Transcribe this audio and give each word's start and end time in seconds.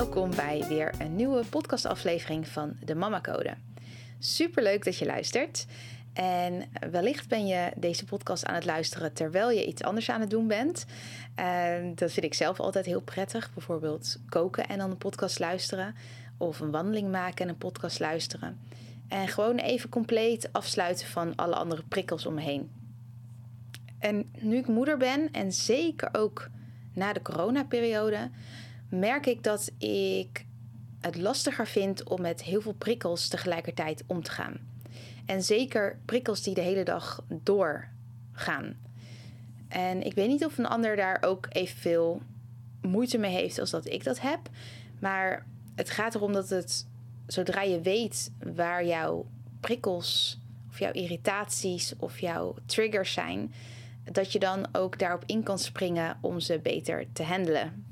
Welkom 0.00 0.34
bij 0.34 0.64
weer 0.68 0.94
een 0.98 1.16
nieuwe 1.16 1.44
podcastaflevering 1.44 2.48
van 2.48 2.76
de 2.84 2.94
Mama 2.94 3.20
Code. 3.20 3.54
Superleuk 4.18 4.84
dat 4.84 4.96
je 4.96 5.06
luistert. 5.06 5.66
En 6.12 6.70
wellicht 6.90 7.28
ben 7.28 7.46
je 7.46 7.72
deze 7.76 8.04
podcast 8.04 8.46
aan 8.46 8.54
het 8.54 8.64
luisteren 8.64 9.12
terwijl 9.12 9.50
je 9.50 9.66
iets 9.66 9.82
anders 9.82 10.10
aan 10.10 10.20
het 10.20 10.30
doen 10.30 10.46
bent. 10.46 10.86
En 11.34 11.94
dat 11.94 12.12
vind 12.12 12.26
ik 12.26 12.34
zelf 12.34 12.60
altijd 12.60 12.86
heel 12.86 13.00
prettig. 13.00 13.50
Bijvoorbeeld 13.54 14.16
koken 14.28 14.68
en 14.68 14.78
dan 14.78 14.90
een 14.90 14.96
podcast 14.96 15.38
luisteren. 15.38 15.94
Of 16.36 16.60
een 16.60 16.70
wandeling 16.70 17.10
maken 17.10 17.44
en 17.44 17.48
een 17.48 17.58
podcast 17.58 17.98
luisteren. 17.98 18.60
En 19.08 19.28
gewoon 19.28 19.56
even 19.56 19.88
compleet 19.88 20.48
afsluiten 20.52 21.06
van 21.06 21.36
alle 21.36 21.54
andere 21.54 21.82
prikkels 21.88 22.26
om 22.26 22.34
me 22.34 22.40
heen. 22.40 22.70
En 23.98 24.30
nu 24.38 24.56
ik 24.56 24.66
moeder 24.66 24.96
ben 24.96 25.32
en 25.32 25.52
zeker 25.52 26.08
ook 26.12 26.48
na 26.94 27.12
de 27.12 27.22
coronaperiode, 27.22 28.30
merk 28.90 29.26
ik 29.26 29.42
dat 29.42 29.70
ik 29.78 30.46
het 31.00 31.16
lastiger 31.16 31.66
vind 31.66 32.08
om 32.08 32.20
met 32.20 32.42
heel 32.42 32.60
veel 32.60 32.72
prikkels 32.72 33.28
tegelijkertijd 33.28 34.04
om 34.06 34.22
te 34.22 34.30
gaan. 34.30 34.58
En 35.26 35.42
zeker 35.42 35.98
prikkels 36.04 36.42
die 36.42 36.54
de 36.54 36.60
hele 36.60 36.84
dag 36.84 37.24
doorgaan. 37.28 38.76
En 39.68 40.02
ik 40.02 40.14
weet 40.14 40.28
niet 40.28 40.44
of 40.44 40.58
een 40.58 40.66
ander 40.66 40.96
daar 40.96 41.18
ook 41.20 41.46
evenveel 41.48 42.22
moeite 42.82 43.18
mee 43.18 43.34
heeft 43.34 43.58
als 43.58 43.70
dat 43.70 43.86
ik 43.86 44.04
dat 44.04 44.20
heb. 44.20 44.40
Maar 44.98 45.46
het 45.74 45.90
gaat 45.90 46.14
erom 46.14 46.32
dat 46.32 46.48
het, 46.48 46.86
zodra 47.26 47.62
je 47.62 47.80
weet 47.80 48.32
waar 48.54 48.84
jouw 48.84 49.26
prikkels 49.60 50.38
of 50.68 50.78
jouw 50.78 50.92
irritaties 50.92 51.94
of 51.98 52.18
jouw 52.18 52.54
triggers 52.66 53.12
zijn, 53.12 53.52
dat 54.12 54.32
je 54.32 54.38
dan 54.38 54.68
ook 54.72 54.98
daarop 54.98 55.22
in 55.26 55.42
kan 55.42 55.58
springen 55.58 56.18
om 56.20 56.40
ze 56.40 56.58
beter 56.58 57.04
te 57.12 57.22
handelen. 57.22 57.89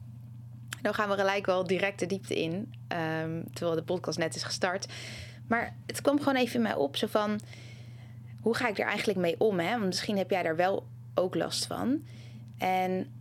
Dan 0.83 0.95
gaan 0.95 1.09
we 1.09 1.15
gelijk 1.15 1.47
wel 1.47 1.67
direct 1.67 1.99
de 1.99 2.07
diepte 2.07 2.41
in, 2.41 2.53
um, 2.53 3.45
terwijl 3.53 3.77
de 3.77 3.83
podcast 3.83 4.19
net 4.19 4.35
is 4.35 4.43
gestart. 4.43 4.87
Maar 5.47 5.77
het 5.87 6.01
kwam 6.01 6.19
gewoon 6.19 6.37
even 6.37 6.55
in 6.55 6.63
mij 6.63 6.75
op, 6.75 6.97
zo 6.97 7.07
van... 7.07 7.41
hoe 8.41 8.57
ga 8.57 8.69
ik 8.69 8.79
er 8.79 8.87
eigenlijk 8.87 9.19
mee 9.19 9.41
om? 9.41 9.59
Hè? 9.59 9.71
Want 9.71 9.85
misschien 9.85 10.17
heb 10.17 10.31
jij 10.31 10.43
daar 10.43 10.57
wel 10.57 10.87
ook 11.15 11.35
last 11.35 11.67
van. 11.67 12.03
En 12.59 13.13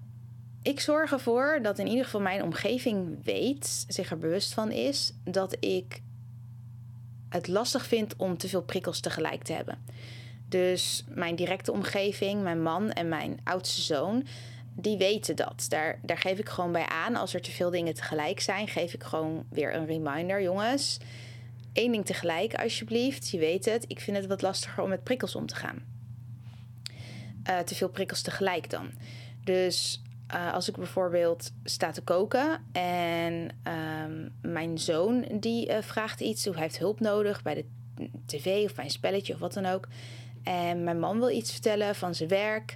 ik 0.61 0.79
zorg 0.79 1.11
ervoor 1.11 1.59
dat 1.61 1.79
in 1.79 1.87
ieder 1.87 2.05
geval 2.05 2.21
mijn 2.21 2.43
omgeving 2.43 3.23
weet, 3.23 3.85
zich 3.87 4.11
er 4.11 4.17
bewust 4.17 4.53
van 4.53 4.71
is, 4.71 5.13
dat 5.23 5.57
ik 5.59 6.01
het 7.29 7.47
lastig 7.47 7.85
vind 7.85 8.15
om 8.15 8.37
te 8.37 8.47
veel 8.47 8.63
prikkels 8.63 8.99
tegelijk 8.99 9.43
te 9.43 9.53
hebben. 9.53 9.77
Dus 10.49 11.05
mijn 11.09 11.35
directe 11.35 11.71
omgeving, 11.71 12.43
mijn 12.43 12.61
man 12.61 12.91
en 12.91 13.09
mijn 13.09 13.39
oudste 13.43 13.81
zoon, 13.81 14.25
die 14.79 14.97
weten 14.97 15.35
dat. 15.35 15.65
Daar, 15.69 15.99
daar 16.01 16.17
geef 16.17 16.39
ik 16.39 16.49
gewoon 16.49 16.71
bij 16.71 16.85
aan. 16.85 17.15
Als 17.15 17.33
er 17.33 17.41
te 17.41 17.51
veel 17.51 17.69
dingen 17.69 17.93
tegelijk 17.93 18.39
zijn, 18.39 18.67
geef 18.67 18.93
ik 18.93 19.03
gewoon 19.03 19.45
weer 19.49 19.75
een 19.75 19.85
reminder. 19.85 20.41
Jongens, 20.41 20.97
één 21.73 21.91
ding 21.91 22.05
tegelijk 22.05 22.53
alsjeblieft. 22.53 23.29
Je 23.29 23.37
weet 23.37 23.65
het, 23.65 23.85
ik 23.87 23.99
vind 23.99 24.17
het 24.17 24.25
wat 24.25 24.41
lastiger 24.41 24.83
om 24.83 24.89
met 24.89 25.03
prikkels 25.03 25.35
om 25.35 25.45
te 25.45 25.55
gaan. 25.55 25.83
Uh, 27.49 27.59
te 27.59 27.75
veel 27.75 27.89
prikkels 27.89 28.21
tegelijk 28.21 28.69
dan. 28.69 28.91
Dus 29.43 30.01
uh, 30.33 30.53
als 30.53 30.69
ik 30.69 30.77
bijvoorbeeld 30.77 31.51
sta 31.63 31.91
te 31.91 32.01
koken 32.01 32.63
en 32.71 33.49
um, 34.03 34.33
mijn 34.41 34.77
zoon 34.77 35.25
die 35.39 35.69
uh, 35.69 35.77
vraagt 35.81 36.19
iets 36.19 36.47
of 36.47 36.53
hij 36.53 36.63
heeft 36.63 36.77
hulp 36.77 36.99
nodig 36.99 37.41
bij 37.41 37.53
de 37.53 37.65
tv 38.25 38.65
of 38.65 38.75
bij 38.75 38.83
een 38.83 38.91
spelletje 38.91 39.33
of 39.33 39.39
wat 39.39 39.53
dan 39.53 39.65
ook. 39.65 39.87
En 40.43 40.83
mijn 40.83 40.99
man 40.99 41.19
wil 41.19 41.29
iets 41.29 41.51
vertellen 41.51 41.95
van 41.95 42.15
zijn 42.15 42.29
werk. 42.29 42.75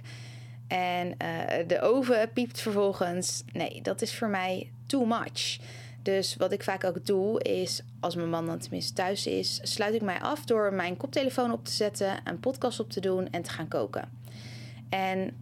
En 0.72 1.06
uh, 1.06 1.66
de 1.66 1.80
oven 1.80 2.32
piept 2.32 2.60
vervolgens. 2.60 3.44
Nee, 3.52 3.82
dat 3.82 4.02
is 4.02 4.14
voor 4.14 4.28
mij 4.28 4.70
too 4.86 5.04
much. 5.04 5.58
Dus 6.02 6.36
wat 6.36 6.52
ik 6.52 6.62
vaak 6.62 6.84
ook 6.84 7.06
doe, 7.06 7.42
is 7.42 7.82
als 8.00 8.14
mijn 8.14 8.30
man 8.30 8.46
dan 8.46 8.58
tenminste 8.58 8.92
thuis 8.92 9.26
is, 9.26 9.60
sluit 9.62 9.94
ik 9.94 10.02
mij 10.02 10.20
af 10.20 10.44
door 10.44 10.72
mijn 10.72 10.96
koptelefoon 10.96 11.52
op 11.52 11.64
te 11.64 11.72
zetten, 11.72 12.20
een 12.24 12.40
podcast 12.40 12.80
op 12.80 12.90
te 12.90 13.00
doen 13.00 13.30
en 13.30 13.42
te 13.42 13.50
gaan 13.50 13.68
koken. 13.68 14.08
En 14.88 15.36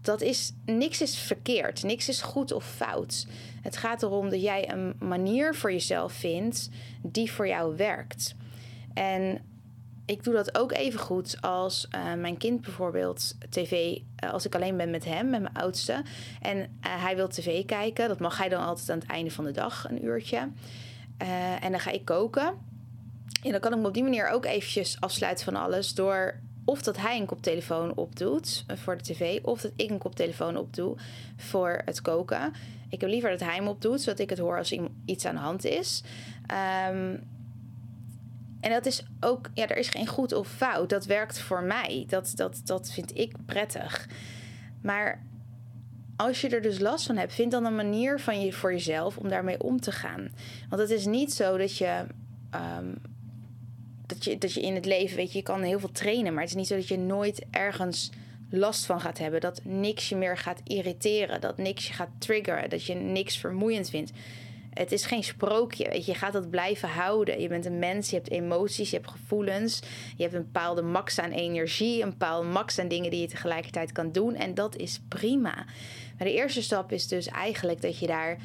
dat 0.00 0.20
is, 0.20 0.52
niks 0.64 1.00
is 1.00 1.18
verkeerd, 1.18 1.82
niks 1.82 2.08
is 2.08 2.22
goed 2.22 2.52
of 2.52 2.64
fout. 2.64 3.26
Het 3.62 3.76
gaat 3.76 4.02
erom 4.02 4.30
dat 4.30 4.42
jij 4.42 4.70
een 4.70 4.94
manier 4.98 5.54
voor 5.54 5.72
jezelf 5.72 6.12
vindt 6.12 6.68
die 7.02 7.32
voor 7.32 7.48
jou 7.48 7.76
werkt. 7.76 8.34
En 8.94 9.40
ik 10.10 10.24
doe 10.24 10.34
dat 10.34 10.58
ook 10.58 10.72
even 10.72 11.00
goed 11.00 11.36
als 11.40 11.88
uh, 11.94 12.14
mijn 12.14 12.36
kind 12.36 12.60
bijvoorbeeld 12.60 13.34
tv, 13.48 13.98
uh, 14.24 14.32
als 14.32 14.46
ik 14.46 14.54
alleen 14.54 14.76
ben 14.76 14.90
met 14.90 15.04
hem, 15.04 15.30
met 15.30 15.40
mijn 15.40 15.54
oudste. 15.54 16.02
En 16.40 16.56
uh, 16.58 16.64
hij 16.80 17.16
wil 17.16 17.28
tv 17.28 17.64
kijken. 17.64 18.08
Dat 18.08 18.20
mag 18.20 18.38
hij 18.38 18.48
dan 18.48 18.64
altijd 18.64 18.90
aan 18.90 18.98
het 18.98 19.08
einde 19.08 19.30
van 19.30 19.44
de 19.44 19.50
dag, 19.50 19.88
een 19.88 20.04
uurtje. 20.04 20.48
en 21.60 21.70
dan 21.70 21.80
ga 21.80 21.90
ik 21.90 22.04
koken. 22.04 22.68
En 23.42 23.50
dan 23.50 23.60
kan 23.60 23.72
ik 23.72 23.78
me 23.78 23.86
op 23.86 23.94
die 23.94 24.02
manier 24.02 24.28
ook 24.28 24.44
eventjes 24.44 25.00
afsluiten 25.00 25.44
van 25.44 25.56
alles 25.56 25.94
door 25.94 26.40
of 26.64 26.82
dat 26.82 26.96
hij 26.96 27.18
een 27.20 27.26
koptelefoon 27.26 27.96
opdoet 27.96 28.64
voor 28.68 28.96
de 28.96 29.02
tv, 29.02 29.40
of 29.42 29.60
dat 29.60 29.72
ik 29.76 29.90
een 29.90 29.98
koptelefoon 29.98 30.56
opdoe 30.56 30.96
voor 31.36 31.82
het 31.84 32.02
koken. 32.02 32.52
Ik 32.88 33.00
heb 33.00 33.10
liever 33.10 33.30
dat 33.30 33.40
hij 33.40 33.54
hem 33.54 33.68
opdoet, 33.68 34.00
zodat 34.00 34.18
ik 34.18 34.30
het 34.30 34.38
hoor 34.38 34.58
als 34.58 34.78
iets 35.04 35.24
aan 35.24 35.34
de 35.34 35.40
hand 35.40 35.64
is. 35.64 36.02
Um, 36.90 37.28
en 38.60 38.70
dat 38.70 38.86
is 38.86 39.02
ook, 39.20 39.50
ja, 39.54 39.68
er 39.68 39.76
is 39.76 39.88
geen 39.88 40.06
goed 40.06 40.32
of 40.32 40.48
fout. 40.48 40.88
Dat 40.88 41.06
werkt 41.06 41.38
voor 41.38 41.62
mij. 41.62 42.04
Dat, 42.08 42.32
dat, 42.34 42.60
dat 42.64 42.92
vind 42.92 43.18
ik 43.18 43.32
prettig. 43.46 44.08
Maar 44.82 45.22
als 46.16 46.40
je 46.40 46.48
er 46.48 46.62
dus 46.62 46.78
last 46.78 47.06
van 47.06 47.16
hebt, 47.16 47.34
vind 47.34 47.50
dan 47.50 47.64
een 47.64 47.74
manier 47.74 48.20
van 48.20 48.40
je, 48.40 48.52
voor 48.52 48.72
jezelf 48.72 49.16
om 49.16 49.28
daarmee 49.28 49.62
om 49.62 49.80
te 49.80 49.92
gaan. 49.92 50.32
Want 50.68 50.82
het 50.82 50.90
is 50.90 51.06
niet 51.06 51.32
zo 51.32 51.56
dat 51.56 51.76
je, 51.76 52.04
um, 52.54 52.98
dat 54.06 54.24
je, 54.24 54.38
dat 54.38 54.52
je 54.52 54.60
in 54.60 54.74
het 54.74 54.84
leven, 54.84 55.16
weet 55.16 55.32
je, 55.32 55.38
je 55.38 55.44
kan 55.44 55.62
heel 55.62 55.80
veel 55.80 55.92
trainen, 55.92 56.32
maar 56.32 56.42
het 56.42 56.50
is 56.50 56.56
niet 56.56 56.66
zo 56.66 56.76
dat 56.76 56.88
je 56.88 56.98
nooit 56.98 57.46
ergens 57.50 58.10
last 58.50 58.86
van 58.86 59.00
gaat 59.00 59.18
hebben. 59.18 59.40
Dat 59.40 59.60
niks 59.64 60.08
je 60.08 60.16
meer 60.16 60.38
gaat 60.38 60.60
irriteren, 60.64 61.40
dat 61.40 61.56
niks 61.56 61.86
je 61.86 61.92
gaat 61.92 62.10
triggeren, 62.18 62.70
dat 62.70 62.84
je 62.84 62.94
niks 62.94 63.38
vermoeiend 63.38 63.90
vindt. 63.90 64.12
Het 64.80 64.92
is 64.92 65.06
geen 65.06 65.24
sprookje. 65.24 65.84
Je. 65.92 66.02
je 66.06 66.14
gaat 66.14 66.32
dat 66.32 66.50
blijven 66.50 66.88
houden. 66.88 67.40
Je 67.40 67.48
bent 67.48 67.66
een 67.66 67.78
mens, 67.78 68.10
je 68.10 68.16
hebt 68.16 68.30
emoties, 68.30 68.90
je 68.90 68.96
hebt 68.96 69.10
gevoelens. 69.10 69.80
Je 70.16 70.22
hebt 70.22 70.34
een 70.34 70.42
bepaalde 70.42 70.82
max 70.82 71.18
aan 71.18 71.30
energie, 71.30 72.02
een 72.02 72.10
bepaalde 72.10 72.48
max 72.48 72.78
aan 72.78 72.88
dingen 72.88 73.10
die 73.10 73.20
je 73.20 73.28
tegelijkertijd 73.28 73.92
kan 73.92 74.12
doen. 74.12 74.34
En 74.34 74.54
dat 74.54 74.76
is 74.76 75.00
prima. 75.08 75.54
Maar 76.18 76.26
de 76.26 76.32
eerste 76.32 76.62
stap 76.62 76.92
is 76.92 77.08
dus 77.08 77.26
eigenlijk 77.26 77.82
dat 77.82 77.98
je 77.98 78.06
daar 78.06 78.38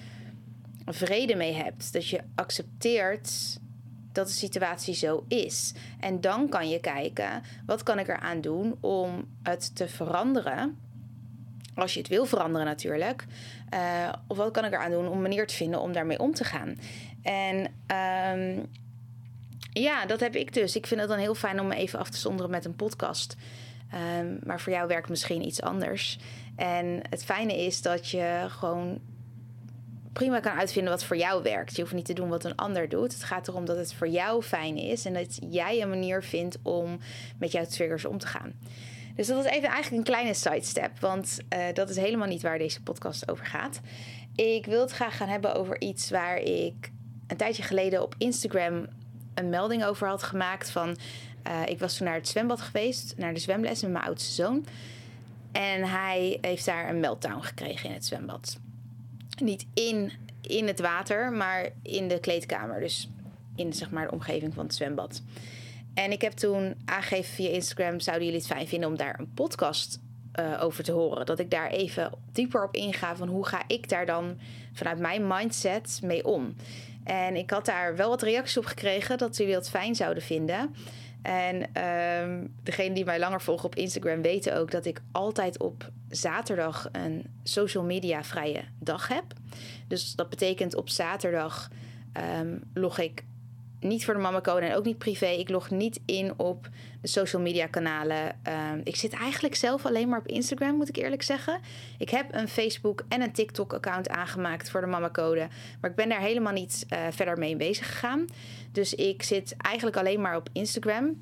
vrede 0.85 1.35
mee 1.35 1.53
hebt. 1.53 1.93
Dat 1.93 2.07
je 2.07 2.21
accepteert 2.35 3.59
dat 4.11 4.27
de 4.27 4.33
situatie 4.33 4.93
zo 4.93 5.25
is. 5.27 5.73
En 5.99 6.21
dan 6.21 6.49
kan 6.49 6.69
je 6.69 6.79
kijken, 6.79 7.43
wat 7.65 7.83
kan 7.83 7.99
ik 7.99 8.07
eraan 8.07 8.41
doen 8.41 8.77
om 8.79 9.27
het 9.43 9.75
te 9.75 9.87
veranderen? 9.87 10.77
Als 11.75 11.93
je 11.93 11.99
het 11.99 12.09
wil 12.09 12.25
veranderen 12.25 12.65
natuurlijk. 12.65 13.25
Uh, 13.73 14.13
of 14.27 14.37
wat 14.37 14.51
kan 14.51 14.65
ik 14.65 14.73
eraan 14.73 14.91
doen 14.91 15.07
om 15.07 15.15
een 15.15 15.21
manier 15.21 15.47
te 15.47 15.55
vinden 15.55 15.81
om 15.81 15.93
daarmee 15.93 16.19
om 16.19 16.33
te 16.33 16.43
gaan? 16.43 16.75
En 17.21 17.57
um, 18.37 18.65
ja, 19.71 20.05
dat 20.05 20.19
heb 20.19 20.35
ik 20.35 20.53
dus. 20.53 20.75
Ik 20.75 20.87
vind 20.87 20.99
het 20.99 21.09
dan 21.09 21.19
heel 21.19 21.35
fijn 21.35 21.59
om 21.59 21.67
me 21.67 21.75
even 21.75 21.99
af 21.99 22.09
te 22.09 22.17
zonderen 22.17 22.51
met 22.51 22.65
een 22.65 22.75
podcast. 22.75 23.35
Um, 24.19 24.39
maar 24.43 24.61
voor 24.61 24.73
jou 24.73 24.87
werkt 24.87 25.09
misschien 25.09 25.45
iets 25.45 25.61
anders. 25.61 26.19
En 26.55 27.01
het 27.09 27.23
fijne 27.23 27.65
is 27.65 27.81
dat 27.81 28.09
je 28.09 28.45
gewoon 28.47 28.99
prima 30.13 30.39
kan 30.39 30.57
uitvinden 30.57 30.91
wat 30.91 31.03
voor 31.03 31.17
jou 31.17 31.43
werkt. 31.43 31.75
Je 31.75 31.81
hoeft 31.81 31.93
niet 31.93 32.05
te 32.05 32.13
doen 32.13 32.29
wat 32.29 32.43
een 32.43 32.55
ander 32.55 32.89
doet. 32.89 33.13
Het 33.13 33.23
gaat 33.23 33.47
erom 33.47 33.65
dat 33.65 33.77
het 33.77 33.93
voor 33.93 34.07
jou 34.07 34.43
fijn 34.43 34.77
is 34.77 35.05
en 35.05 35.13
dat 35.13 35.39
jij 35.49 35.81
een 35.81 35.89
manier 35.89 36.23
vindt 36.23 36.57
om 36.61 36.99
met 37.37 37.51
jouw 37.51 37.65
triggers 37.65 38.05
om 38.05 38.17
te 38.17 38.27
gaan. 38.27 38.53
Dus 39.15 39.27
dat 39.27 39.35
was 39.43 39.45
even 39.45 39.69
eigenlijk 39.69 39.97
een 39.97 40.13
kleine 40.13 40.33
sidestep, 40.33 40.99
want 40.99 41.39
uh, 41.53 41.65
dat 41.73 41.89
is 41.89 41.95
helemaal 41.95 42.27
niet 42.27 42.41
waar 42.41 42.57
deze 42.57 42.81
podcast 42.81 43.29
over 43.29 43.45
gaat. 43.45 43.79
Ik 44.35 44.65
wil 44.65 44.81
het 44.81 44.91
graag 44.91 45.17
gaan 45.17 45.27
hebben 45.27 45.55
over 45.55 45.81
iets 45.81 46.09
waar 46.09 46.37
ik 46.37 46.91
een 47.27 47.37
tijdje 47.37 47.63
geleden 47.63 48.01
op 48.01 48.15
Instagram 48.17 48.87
een 49.33 49.49
melding 49.49 49.85
over 49.85 50.07
had 50.07 50.23
gemaakt 50.23 50.69
van... 50.69 50.97
eh, 51.43 51.61
ik 51.65 51.79
was 51.79 51.97
toen 51.97 52.07
naar 52.07 52.15
het 52.15 52.27
zwembad 52.27 52.61
geweest, 52.61 53.13
naar 53.17 53.33
de 53.33 53.39
zwemles 53.39 53.81
met 53.81 53.91
mijn 53.91 54.05
oudste 54.05 54.33
zoon. 54.33 54.65
En 55.51 55.83
hij 55.83 56.37
heeft 56.41 56.65
daar 56.65 56.89
een 56.89 56.99
meltdown 56.99 57.41
gekregen 57.41 57.89
in 57.89 57.95
het 57.95 58.05
zwembad. 58.05 58.59
Niet 59.41 59.65
in, 59.73 60.11
in 60.41 60.67
het 60.67 60.79
water, 60.79 61.31
maar 61.31 61.69
in 61.81 62.07
de 62.07 62.19
kleedkamer. 62.19 62.79
Dus 62.79 63.09
in 63.55 63.73
zeg 63.73 63.91
maar, 63.91 64.05
de 64.05 64.11
omgeving 64.11 64.53
van 64.53 64.65
het 64.65 64.75
zwembad. 64.75 65.21
En 65.95 66.11
ik 66.11 66.21
heb 66.21 66.31
toen 66.31 66.75
aangegeven 66.85 67.33
via 67.33 67.49
Instagram... 67.49 67.99
zouden 67.99 68.25
jullie 68.25 68.41
het 68.41 68.49
fijn 68.51 68.67
vinden 68.67 68.89
om 68.89 68.97
daar 68.97 69.19
een 69.19 69.33
podcast 69.33 69.99
eh, 70.31 70.63
over 70.63 70.83
te 70.83 70.91
horen? 70.91 71.25
Dat 71.25 71.39
ik 71.39 71.51
daar 71.51 71.69
even 71.69 72.11
dieper 72.31 72.63
op 72.63 72.75
inga 72.75 73.15
van 73.15 73.27
hoe 73.27 73.45
ga 73.45 73.61
ik 73.67 73.89
daar 73.89 74.05
dan 74.05 74.39
vanuit 74.73 74.99
mijn 74.99 75.27
mindset 75.27 75.99
mee 76.03 76.25
om? 76.25 76.55
En 77.03 77.35
ik 77.35 77.49
had 77.49 77.65
daar 77.65 77.95
wel 77.95 78.09
wat 78.09 78.21
reacties 78.21 78.57
op 78.57 78.65
gekregen 78.65 79.17
dat 79.17 79.37
jullie 79.37 79.53
dat 79.53 79.69
fijn 79.69 79.95
zouden 79.95 80.23
vinden. 80.23 80.75
En 81.21 81.73
ehm 81.73 82.45
degene 82.63 82.93
die 82.93 83.05
mij 83.05 83.19
langer 83.19 83.41
volgen 83.41 83.65
op 83.65 83.75
Instagram 83.75 84.21
weten 84.21 84.57
ook 84.57 84.71
dat 84.71 84.85
ik 84.85 85.01
altijd 85.11 85.59
op 85.59 85.91
zaterdag 86.09 86.89
een 86.91 87.25
social 87.43 87.83
media 87.83 88.23
vrije 88.23 88.63
dag 88.79 89.07
heb. 89.07 89.23
Dus 89.87 90.15
dat 90.15 90.29
betekent 90.29 90.75
op 90.75 90.89
zaterdag 90.89 91.69
ehm, 92.13 92.57
log 92.73 92.99
ik 92.99 93.23
niet 93.79 94.05
voor 94.05 94.13
de 94.13 94.19
Mama 94.19 94.41
Code 94.41 94.65
en 94.65 94.75
ook 94.75 94.85
niet 94.85 94.97
privé. 94.97 95.25
Ik 95.25 95.49
log 95.49 95.69
niet 95.69 95.99
in 96.05 96.33
op 96.37 96.69
de 97.01 97.07
social 97.07 97.41
media 97.41 97.67
kanalen. 97.67 98.35
Ehm, 98.43 98.81
ik 98.83 98.95
zit 98.95 99.13
eigenlijk 99.13 99.55
zelf 99.55 99.85
alleen 99.85 100.09
maar 100.09 100.19
op 100.19 100.27
Instagram, 100.27 100.75
moet 100.75 100.89
ik 100.89 100.95
eerlijk 100.95 101.23
zeggen. 101.23 101.59
Ik 101.97 102.09
heb 102.09 102.35
een 102.35 102.47
Facebook 102.47 103.03
en 103.07 103.21
een 103.21 103.31
TikTok 103.31 103.73
account 103.73 104.09
aangemaakt 104.09 104.69
voor 104.69 104.81
de 104.81 104.87
Mama 104.87 105.09
Code. 105.09 105.47
Maar 105.81 105.89
ik 105.89 105.95
ben 105.95 106.09
daar 106.09 106.19
helemaal 106.19 106.53
niet 106.53 106.85
eh, 106.89 106.99
verder 107.09 107.37
mee 107.37 107.55
bezig 107.55 107.87
gegaan. 107.87 108.25
Dus 108.71 108.93
ik 108.93 109.23
zit 109.23 109.55
eigenlijk 109.57 109.97
alleen 109.97 110.21
maar 110.21 110.35
op 110.35 110.49
Instagram. 110.51 111.21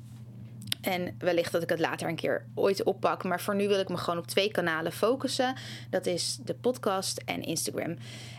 En 0.80 1.14
wellicht 1.18 1.52
dat 1.52 1.62
ik 1.62 1.68
het 1.68 1.78
later 1.78 2.08
een 2.08 2.16
keer 2.16 2.46
ooit 2.54 2.82
oppak. 2.82 3.24
Maar 3.24 3.40
voor 3.40 3.54
nu 3.54 3.68
wil 3.68 3.80
ik 3.80 3.88
me 3.88 3.96
gewoon 3.96 4.18
op 4.18 4.26
twee 4.26 4.50
kanalen 4.50 4.92
focussen. 4.92 5.54
Dat 5.90 6.06
is 6.06 6.38
de 6.44 6.54
podcast 6.54 7.22
en 7.24 7.42
Instagram. 7.42 7.96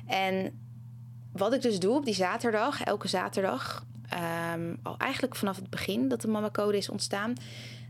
En 0.07 0.59
wat 1.31 1.53
ik 1.53 1.61
dus 1.61 1.79
doe 1.79 1.95
op 1.95 2.05
die 2.05 2.13
zaterdag, 2.13 2.83
elke 2.83 3.07
zaterdag, 3.07 3.85
ehm, 4.09 4.75
al 4.83 4.97
eigenlijk 4.97 5.35
vanaf 5.35 5.55
het 5.55 5.69
begin 5.69 6.07
dat 6.07 6.21
de 6.21 6.27
Mama 6.27 6.49
Code 6.49 6.77
is 6.77 6.89
ontstaan, 6.89 7.33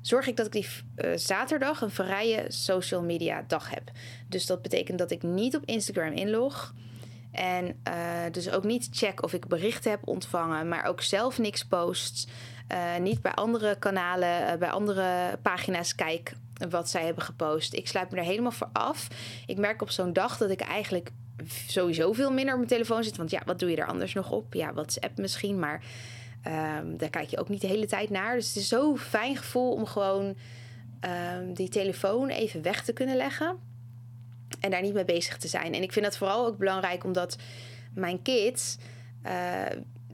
zorg 0.02 0.28
ik 0.28 0.36
dat 0.36 0.46
ik 0.46 0.52
die 0.52 0.68
eh, 0.96 1.12
zaterdag 1.16 1.82
een 1.82 1.90
vrije 1.90 2.46
social 2.48 3.04
media 3.04 3.44
dag 3.48 3.70
heb. 3.70 3.92
Dus 4.28 4.46
dat 4.46 4.62
betekent 4.62 5.00
dat 5.00 5.12
ik 5.12 5.24
niet 5.24 5.56
op 5.56 5.66
Instagram 5.66 6.12
inlog. 6.12 6.74
En 7.32 7.80
eh, 7.84 7.96
dus 8.32 8.50
ook 8.50 8.64
niet 8.64 8.90
check 8.92 9.24
of 9.24 9.34
ik 9.34 9.48
berichten 9.48 9.92
heb 9.92 10.08
ontvangen, 10.08 10.68
maar 10.68 10.86
ook 10.86 11.02
zelf 11.02 11.38
niks 11.38 11.66
post. 11.66 12.32
Eh, 12.68 12.98
niet 12.98 13.22
bij 13.22 13.34
andere 13.34 13.76
kanalen, 13.80 14.60
bij 14.60 14.70
andere 14.70 15.38
pagina's 15.42 15.96
kijk 15.96 16.34
wat 16.70 16.90
zij 16.90 17.06
hebben 17.06 17.24
gepost. 17.24 17.74
Ik 17.74 17.88
sluit 17.88 18.12
me 18.12 18.18
er 18.18 18.24
helemaal 18.24 18.52
voor 18.52 18.70
af. 18.74 19.08
Ik 19.46 19.58
merk 19.58 19.82
op 19.82 19.90
zo'n 19.90 20.14
dag 20.14 20.38
dat 20.38 20.50
ik 20.50 20.62
eigenlijk 20.62 21.12
sowieso 21.68 22.14
veel 22.14 22.32
minder 22.32 22.54
op 22.54 22.60
mijn 22.60 22.72
telefoon 22.72 23.04
zit. 23.04 23.18
Want 23.18 23.30
ja, 23.30 23.42
wat 23.46 23.60
doe 23.60 23.70
je 23.70 23.76
er 23.76 23.88
anders 23.88 24.14
nog 24.14 24.32
op? 24.32 24.54
Ja, 24.54 24.74
WhatsApp 24.74 25.18
misschien, 25.18 25.60
maar 25.60 25.84
ehm, 26.42 26.98
daar 26.98 27.10
kijk 27.10 27.30
je 27.30 27.38
ook 27.38 27.50
niet 27.50 27.62
de 27.62 27.68
hele 27.68 27.86
tijd 27.86 28.10
naar. 28.10 28.36
Dus 28.36 28.48
het 28.48 28.56
is 28.56 28.68
zo'n 28.68 28.98
fijn 28.98 29.38
gevoel 29.38 29.72
om 29.72 29.86
gewoon 29.86 30.36
ehm, 31.00 31.54
die 31.54 31.70
telefoon 31.70 32.30
even 32.30 32.62
weg 32.62 32.84
te 32.84 32.94
kunnen 32.94 33.16
leggen. 33.16 33.58
En 34.60 34.72
daar 34.72 34.82
niet 34.82 34.94
mee 34.94 35.06
bezig 35.06 35.38
te 35.38 35.48
zijn. 35.48 35.74
En 35.74 35.82
ik 35.82 35.92
vind 35.92 36.06
dat 36.06 36.18
vooral 36.18 36.46
ook 36.46 36.58
belangrijk 36.58 37.04
omdat 37.04 37.38
mijn 37.94 38.22
kids. 38.22 38.78
eh, 39.22 39.64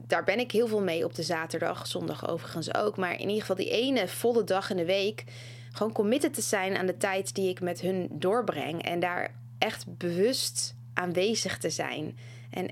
daar 0.06 0.24
ben 0.24 0.38
ik 0.38 0.52
heel 0.52 0.66
veel 0.66 0.82
mee 0.82 1.04
op 1.04 1.14
de 1.14 1.22
zaterdag, 1.22 1.86
zondag 1.86 2.28
overigens 2.28 2.74
ook. 2.74 2.96
Maar 2.96 3.12
in 3.12 3.28
ieder 3.28 3.40
geval 3.40 3.56
die 3.56 3.70
ene 3.70 4.08
volle 4.08 4.44
dag 4.44 4.70
in 4.70 4.76
de 4.76 4.84
week. 4.84 5.24
Gewoon 5.72 5.92
committed 5.92 6.34
te 6.34 6.40
zijn 6.40 6.76
aan 6.76 6.86
de 6.86 6.96
tijd 6.96 7.34
die 7.34 7.48
ik 7.48 7.60
met 7.60 7.80
hun 7.80 8.08
doorbreng. 8.12 8.82
En 8.82 9.00
daar 9.00 9.34
echt 9.58 9.96
bewust 9.96 10.74
aanwezig 10.94 11.58
te 11.58 11.70
zijn. 11.70 12.18
En 12.50 12.68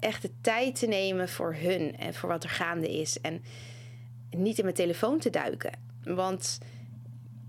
echt 0.00 0.22
de 0.22 0.30
tijd 0.40 0.78
te 0.78 0.86
nemen 0.86 1.28
voor 1.28 1.54
hun 1.54 1.96
en 1.96 2.14
voor 2.14 2.28
wat 2.28 2.44
er 2.44 2.50
gaande 2.50 2.98
is. 3.00 3.20
En 3.20 3.42
niet 4.30 4.58
in 4.58 4.64
mijn 4.64 4.76
telefoon 4.76 5.18
te 5.18 5.30
duiken. 5.30 5.72
Want 6.04 6.58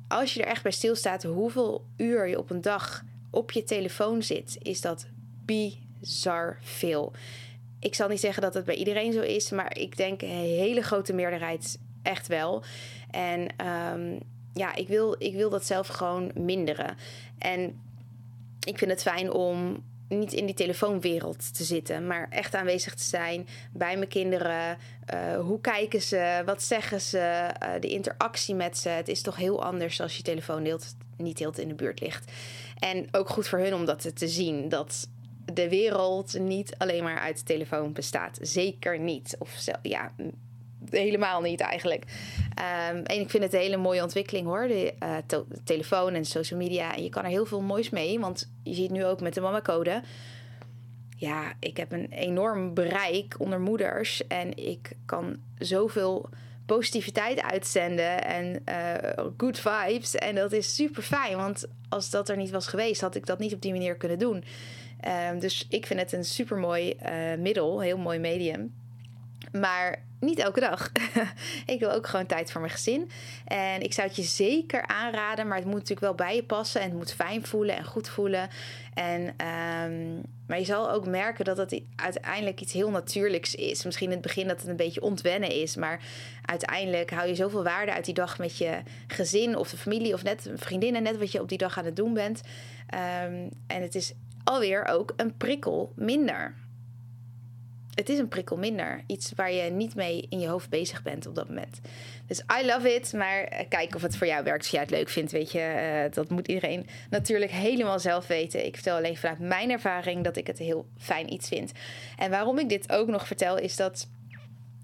als 0.07 0.33
je 0.33 0.41
er 0.41 0.47
echt 0.47 0.63
bij 0.63 0.71
stilstaat 0.71 1.23
hoeveel 1.23 1.85
uur 1.97 2.27
je 2.27 2.39
op 2.39 2.50
een 2.50 2.62
dag 2.62 3.03
op 3.29 3.51
je 3.51 3.63
telefoon 3.63 4.23
zit, 4.23 4.57
is 4.62 4.81
dat 4.81 5.07
bizar 5.45 6.57
veel. 6.62 7.13
Ik 7.79 7.95
zal 7.95 8.07
niet 8.07 8.19
zeggen 8.19 8.41
dat 8.41 8.53
het 8.53 8.65
bij 8.65 8.75
iedereen 8.75 9.13
zo 9.13 9.21
is, 9.21 9.50
maar 9.51 9.77
ik 9.77 9.97
denk 9.97 10.21
een 10.21 10.29
hele 10.29 10.81
grote 10.81 11.13
meerderheid 11.13 11.79
echt 12.01 12.27
wel. 12.27 12.63
En 13.12 13.67
um, 13.67 14.19
ja, 14.53 14.75
ik 14.75 14.88
wil, 14.88 15.15
ik 15.17 15.33
wil 15.33 15.50
dat 15.50 15.65
zelf 15.65 15.88
gewoon 15.88 16.31
minderen. 16.35 16.97
En 17.38 17.81
ik 18.59 18.77
vind 18.77 18.91
het 18.91 19.01
fijn 19.01 19.31
om 19.31 19.83
niet 20.07 20.33
in 20.33 20.45
die 20.45 20.55
telefoonwereld 20.55 21.53
te 21.53 21.63
zitten, 21.63 22.07
maar 22.07 22.27
echt 22.29 22.55
aanwezig 22.55 22.93
te 22.93 23.03
zijn 23.03 23.47
bij 23.73 23.97
mijn 23.97 24.09
kinderen. 24.09 24.77
Uh, 25.13 25.39
hoe 25.39 25.61
kijken 25.61 26.01
ze? 26.01 26.41
Wat 26.45 26.63
zeggen 26.63 27.01
ze? 27.01 27.49
Uh, 27.63 27.69
de 27.79 27.87
interactie 27.87 28.55
met 28.55 28.77
ze. 28.77 28.89
Het 28.89 29.07
is 29.07 29.21
toch 29.21 29.35
heel 29.35 29.63
anders 29.63 30.01
als 30.01 30.17
je 30.17 30.23
telefoon 30.23 30.79
niet 31.17 31.39
heel 31.39 31.53
in 31.55 31.67
de 31.67 31.75
buurt 31.75 31.99
ligt. 31.99 32.31
En 32.79 33.07
ook 33.11 33.29
goed 33.29 33.47
voor 33.47 33.59
hun 33.59 33.73
om 33.73 33.85
dat 33.85 34.15
te 34.15 34.27
zien. 34.27 34.69
Dat 34.69 35.07
de 35.53 35.69
wereld 35.69 36.39
niet 36.39 36.75
alleen 36.77 37.03
maar 37.03 37.19
uit 37.19 37.37
de 37.37 37.43
telefoon 37.43 37.93
bestaat. 37.93 38.37
Zeker 38.41 38.99
niet. 38.99 39.35
Of 39.39 39.65
ja, 39.81 40.11
helemaal 40.89 41.41
niet 41.41 41.59
eigenlijk. 41.59 42.03
Um, 42.89 43.03
en 43.03 43.19
ik 43.19 43.29
vind 43.29 43.43
het 43.43 43.53
een 43.53 43.59
hele 43.59 43.77
mooie 43.77 44.01
ontwikkeling 44.01 44.47
hoor. 44.47 44.67
De 44.67 44.93
to- 45.25 45.47
telefoon 45.63 46.13
en 46.13 46.25
social 46.25 46.59
media. 46.59 46.95
En 46.95 47.03
je 47.03 47.09
kan 47.09 47.23
er 47.23 47.29
heel 47.29 47.45
veel 47.45 47.61
moois 47.61 47.89
mee. 47.89 48.19
Want 48.19 48.51
je 48.63 48.73
ziet 48.73 48.91
nu 48.91 49.05
ook 49.05 49.21
met 49.21 49.33
de 49.33 49.41
mama 49.41 49.61
code. 49.61 50.01
Ja, 51.17 51.53
ik 51.59 51.77
heb 51.77 51.91
een 51.91 52.07
enorm 52.09 52.73
bereik 52.73 53.35
onder 53.37 53.59
moeders. 53.59 54.27
En 54.27 54.57
ik 54.57 54.91
kan 55.05 55.37
zoveel 55.57 56.29
positiviteit 56.65 57.41
uitzenden 57.41 58.25
en 58.25 58.63
uh, 58.69 59.25
good 59.38 59.59
vibes. 59.59 60.15
En 60.15 60.35
dat 60.35 60.51
is 60.51 60.75
super 60.75 61.03
fijn. 61.03 61.38
Want 61.38 61.67
als 61.89 62.09
dat 62.09 62.29
er 62.29 62.38
niet 62.38 62.49
was 62.49 62.67
geweest, 62.67 63.01
had 63.01 63.15
ik 63.15 63.25
dat 63.25 63.39
niet 63.39 63.53
op 63.53 63.61
die 63.61 63.71
manier 63.71 63.95
kunnen 63.95 64.19
doen. 64.19 64.43
Um, 65.31 65.39
dus 65.39 65.65
ik 65.69 65.85
vind 65.85 65.99
het 65.99 66.11
een 66.11 66.25
super 66.25 66.57
mooi 66.57 66.95
uh, 67.05 67.38
middel, 67.38 67.81
heel 67.81 67.97
mooi 67.97 68.19
medium. 68.19 68.73
Maar 69.51 70.04
niet 70.19 70.39
elke 70.39 70.60
dag. 70.60 70.91
ik 71.65 71.79
wil 71.79 71.91
ook 71.91 72.07
gewoon 72.07 72.25
tijd 72.25 72.51
voor 72.51 72.62
mijn 72.62 72.74
gezin. 72.74 73.10
En 73.45 73.81
ik 73.81 73.93
zou 73.93 74.07
het 74.07 74.15
je 74.15 74.24
zeker 74.24 74.88
aanraden, 74.88 75.48
maar 75.48 75.57
het 75.57 75.65
moet 75.65 75.74
natuurlijk 75.74 76.00
wel 76.00 76.15
bij 76.15 76.36
je 76.36 76.43
passen. 76.43 76.81
En 76.81 76.88
het 76.88 76.98
moet 76.98 77.13
fijn 77.13 77.45
voelen 77.45 77.77
en 77.77 77.86
goed 77.86 78.10
voelen. 78.10 78.50
En, 78.93 79.22
um, 79.22 80.22
maar 80.48 80.60
je 80.60 80.65
zal 80.65 80.91
ook 80.91 81.05
merken 81.05 81.45
dat 81.45 81.57
het 81.57 81.81
uiteindelijk 81.95 82.62
iets 82.62 82.74
heel 82.74 82.89
natuurlijks 82.89 83.55
is. 83.55 83.84
Misschien 83.84 84.07
in 84.07 84.13
het 84.13 84.22
begin 84.22 84.48
dat 84.48 84.60
het 84.60 84.69
een 84.69 84.75
beetje 84.75 85.01
ontwennen 85.01 85.51
is. 85.51 85.75
Maar 85.75 86.01
uiteindelijk 86.45 87.10
hou 87.10 87.27
je 87.27 87.36
zoveel 87.36 87.63
waarde 87.63 87.93
uit 87.93 88.05
die 88.05 88.13
dag 88.13 88.38
met 88.38 88.57
je 88.57 88.81
gezin 89.07 89.57
of 89.57 89.69
de 89.69 89.77
familie 89.77 90.13
of 90.13 90.24
net 90.24 90.50
vriendinnen. 90.55 91.03
Net 91.03 91.17
wat 91.17 91.31
je 91.31 91.41
op 91.41 91.50
die 91.50 91.57
dag 91.57 91.77
aan 91.77 91.86
het 91.86 91.95
doen 91.95 92.13
bent. 92.13 92.41
Um, 92.93 93.50
en 93.67 93.81
het 93.81 93.95
is 93.95 94.13
alweer 94.43 94.86
ook 94.86 95.13
een 95.15 95.38
prikkel 95.38 95.93
minder 95.95 96.55
het 97.95 98.09
is 98.09 98.19
een 98.19 98.27
prikkel 98.27 98.57
minder. 98.57 99.03
Iets 99.07 99.31
waar 99.35 99.51
je 99.51 99.71
niet 99.71 99.95
mee 99.95 100.27
in 100.29 100.39
je 100.39 100.47
hoofd 100.47 100.69
bezig 100.69 101.03
bent 101.03 101.27
op 101.27 101.35
dat 101.35 101.47
moment. 101.47 101.79
Dus 102.27 102.43
I 102.61 102.65
love 102.65 102.93
it. 102.93 103.13
Maar 103.13 103.65
kijk 103.69 103.95
of 103.95 104.01
het 104.01 104.17
voor 104.17 104.27
jou 104.27 104.43
werkt. 104.43 104.59
Als 104.59 104.69
jij 104.69 104.81
het 104.81 104.89
leuk 104.89 105.09
vindt, 105.09 105.31
weet 105.31 105.51
je. 105.51 106.03
Uh, 106.05 106.13
dat 106.13 106.29
moet 106.29 106.47
iedereen 106.47 106.87
natuurlijk 107.09 107.51
helemaal 107.51 107.99
zelf 107.99 108.27
weten. 108.27 108.65
Ik 108.65 108.73
vertel 108.75 108.97
alleen 108.97 109.17
vanuit 109.17 109.39
mijn 109.39 109.71
ervaring 109.71 110.23
dat 110.23 110.37
ik 110.37 110.47
het 110.47 110.57
heel 110.57 110.87
fijn 110.97 111.33
iets 111.33 111.47
vind. 111.47 111.71
En 112.17 112.29
waarom 112.29 112.59
ik 112.59 112.69
dit 112.69 112.91
ook 112.91 113.07
nog 113.07 113.27
vertel, 113.27 113.57
is 113.57 113.75
dat 113.75 114.07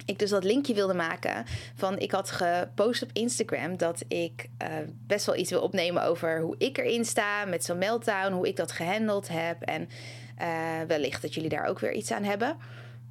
ik 0.05 0.19
dus 0.19 0.29
dat 0.29 0.43
linkje 0.43 0.73
wilde 0.73 0.93
maken 0.93 1.45
van 1.75 1.99
ik 1.99 2.11
had 2.11 2.31
gepost 2.31 3.03
op 3.03 3.09
Instagram 3.13 3.77
dat 3.77 4.03
ik 4.07 4.49
uh, 4.61 4.67
best 5.07 5.25
wel 5.25 5.35
iets 5.35 5.49
wil 5.49 5.61
opnemen 5.61 6.03
over 6.03 6.41
hoe 6.41 6.55
ik 6.57 6.77
erin 6.77 7.05
sta 7.05 7.45
met 7.45 7.63
zo'n 7.63 7.77
meltdown, 7.77 8.33
hoe 8.33 8.47
ik 8.47 8.55
dat 8.55 8.71
gehandeld 8.71 9.27
heb 9.27 9.61
en 9.61 9.89
wellicht 10.87 11.21
dat 11.21 11.33
jullie 11.33 11.49
daar 11.49 11.65
ook 11.65 11.79
weer 11.79 11.93
iets 11.93 12.11
aan 12.11 12.23
hebben. 12.23 12.57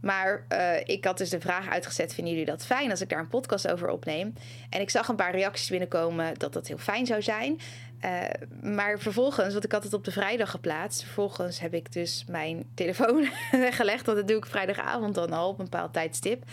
Maar 0.01 0.47
uh, 0.53 0.77
ik 0.85 1.05
had 1.05 1.19
dus 1.19 1.31
de 1.31 1.41
vraag 1.41 1.69
uitgezet: 1.69 2.15
vinden 2.15 2.33
jullie 2.33 2.49
dat 2.49 2.67
fijn 2.67 2.91
als 2.91 3.01
ik 3.01 3.09
daar 3.09 3.19
een 3.19 3.29
podcast 3.29 3.71
over 3.71 3.89
opneem? 3.89 4.35
En 4.71 4.81
ik 4.81 4.91
zag 4.91 5.09
een 5.09 5.17
paar 5.17 5.33
reacties 5.33 5.69
binnenkomen 5.69 6.39
dat 6.39 6.53
dat 6.53 6.67
heel 6.67 6.79
fijn 6.79 7.07
zou 7.07 7.23
zijn. 7.23 7.61
Uh, 8.05 8.21
maar 8.63 8.99
vervolgens, 8.99 9.53
want 9.53 9.65
ik 9.65 9.73
had 9.73 9.85
het 9.85 9.93
op 9.93 10.05
de 10.05 10.13
vrijdag 10.13 10.51
geplaatst. 10.51 11.03
Vervolgens 11.03 11.61
heb 11.61 11.75
ik 11.75 11.93
dus 11.93 12.25
mijn 12.29 12.65
telefoon 12.75 13.29
weggelegd. 13.51 14.07
Want 14.07 14.19
dat 14.19 14.29
doe 14.29 14.37
ik 14.37 14.47
vrijdagavond 14.47 15.15
dan 15.15 15.33
al 15.33 15.49
op 15.49 15.59
een 15.59 15.65
bepaald 15.65 15.93
tijdstip. 15.93 16.45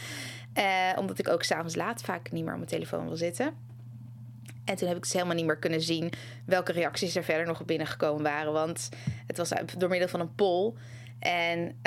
Uh, 0.58 0.64
omdat 0.96 1.20
ik 1.20 1.30
ook 1.30 1.44
s'avonds 1.44 1.76
laat 1.76 2.02
vaak 2.02 2.32
niet 2.32 2.44
meer 2.44 2.52
op 2.52 2.58
mijn 2.58 2.70
telefoon 2.70 3.08
wil 3.08 3.16
zitten. 3.16 3.54
En 4.66 4.76
toen 4.76 4.88
heb 4.88 4.98
ik 4.98 5.04
dus 5.04 5.14
helemaal 5.14 5.36
niet 5.36 5.46
meer 5.46 5.58
kunnen 5.58 5.82
zien 5.82 6.12
welke 6.46 6.72
reacties 6.72 7.16
er 7.16 7.24
verder 7.24 7.46
nog 7.46 7.66
binnengekomen 7.66 8.24
waren. 8.24 8.54
Want 8.54 8.90
het 9.28 9.38
was 9.38 9.52
door 9.78 9.90
middel 9.90 10.08
van 10.08 10.20
een 10.20 10.36
poll. 10.36 10.74
En 11.20 11.78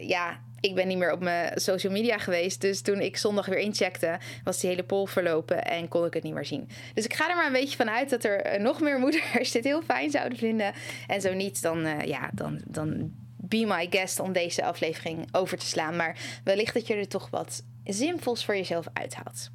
ja, 0.00 0.40
ik 0.62 0.74
ben 0.74 0.88
niet 0.88 0.98
meer 0.98 1.12
op 1.12 1.20
mijn 1.20 1.60
social 1.60 1.92
media 1.92 2.18
geweest. 2.18 2.60
Dus 2.60 2.80
toen 2.80 3.00
ik 3.00 3.16
zondag 3.16 3.46
weer 3.46 3.58
incheckte, 3.58 4.18
was 4.44 4.60
die 4.60 4.70
hele 4.70 4.82
poll 4.82 5.06
verlopen 5.06 5.64
en 5.64 5.88
kon 5.88 6.04
ik 6.04 6.14
het 6.14 6.22
niet 6.22 6.34
meer 6.34 6.44
zien. 6.44 6.68
Dus 6.94 7.04
ik 7.04 7.14
ga 7.14 7.30
er 7.30 7.36
maar 7.36 7.46
een 7.46 7.52
beetje 7.52 7.76
van 7.76 7.90
uit 7.90 8.10
dat 8.10 8.24
er 8.24 8.40
eh, 8.40 8.60
nog 8.60 8.80
meer 8.80 8.98
moeders 9.04 9.50
dit 9.50 9.64
heel 9.64 9.82
fijn 9.82 10.10
zouden 10.10 10.38
vinden. 10.38 10.72
En 11.06 11.20
zo 11.20 11.32
niet, 11.34 11.62
dan, 11.62 11.86
uh, 11.86 12.00
ja, 12.00 12.30
dan, 12.32 12.60
dan 12.66 13.12
be 13.36 13.64
my 13.66 13.86
guest 13.90 14.20
om 14.20 14.32
deze 14.32 14.64
aflevering 14.64 15.28
over 15.32 15.58
te 15.58 15.66
slaan. 15.66 15.96
Maar 15.96 16.16
wellicht 16.44 16.74
dat 16.74 16.86
je 16.86 16.94
er 16.94 17.08
toch 17.08 17.30
wat 17.30 17.62
zinvols 17.84 18.44
voor 18.44 18.56
jezelf 18.56 18.86
uithaalt. 18.92 19.50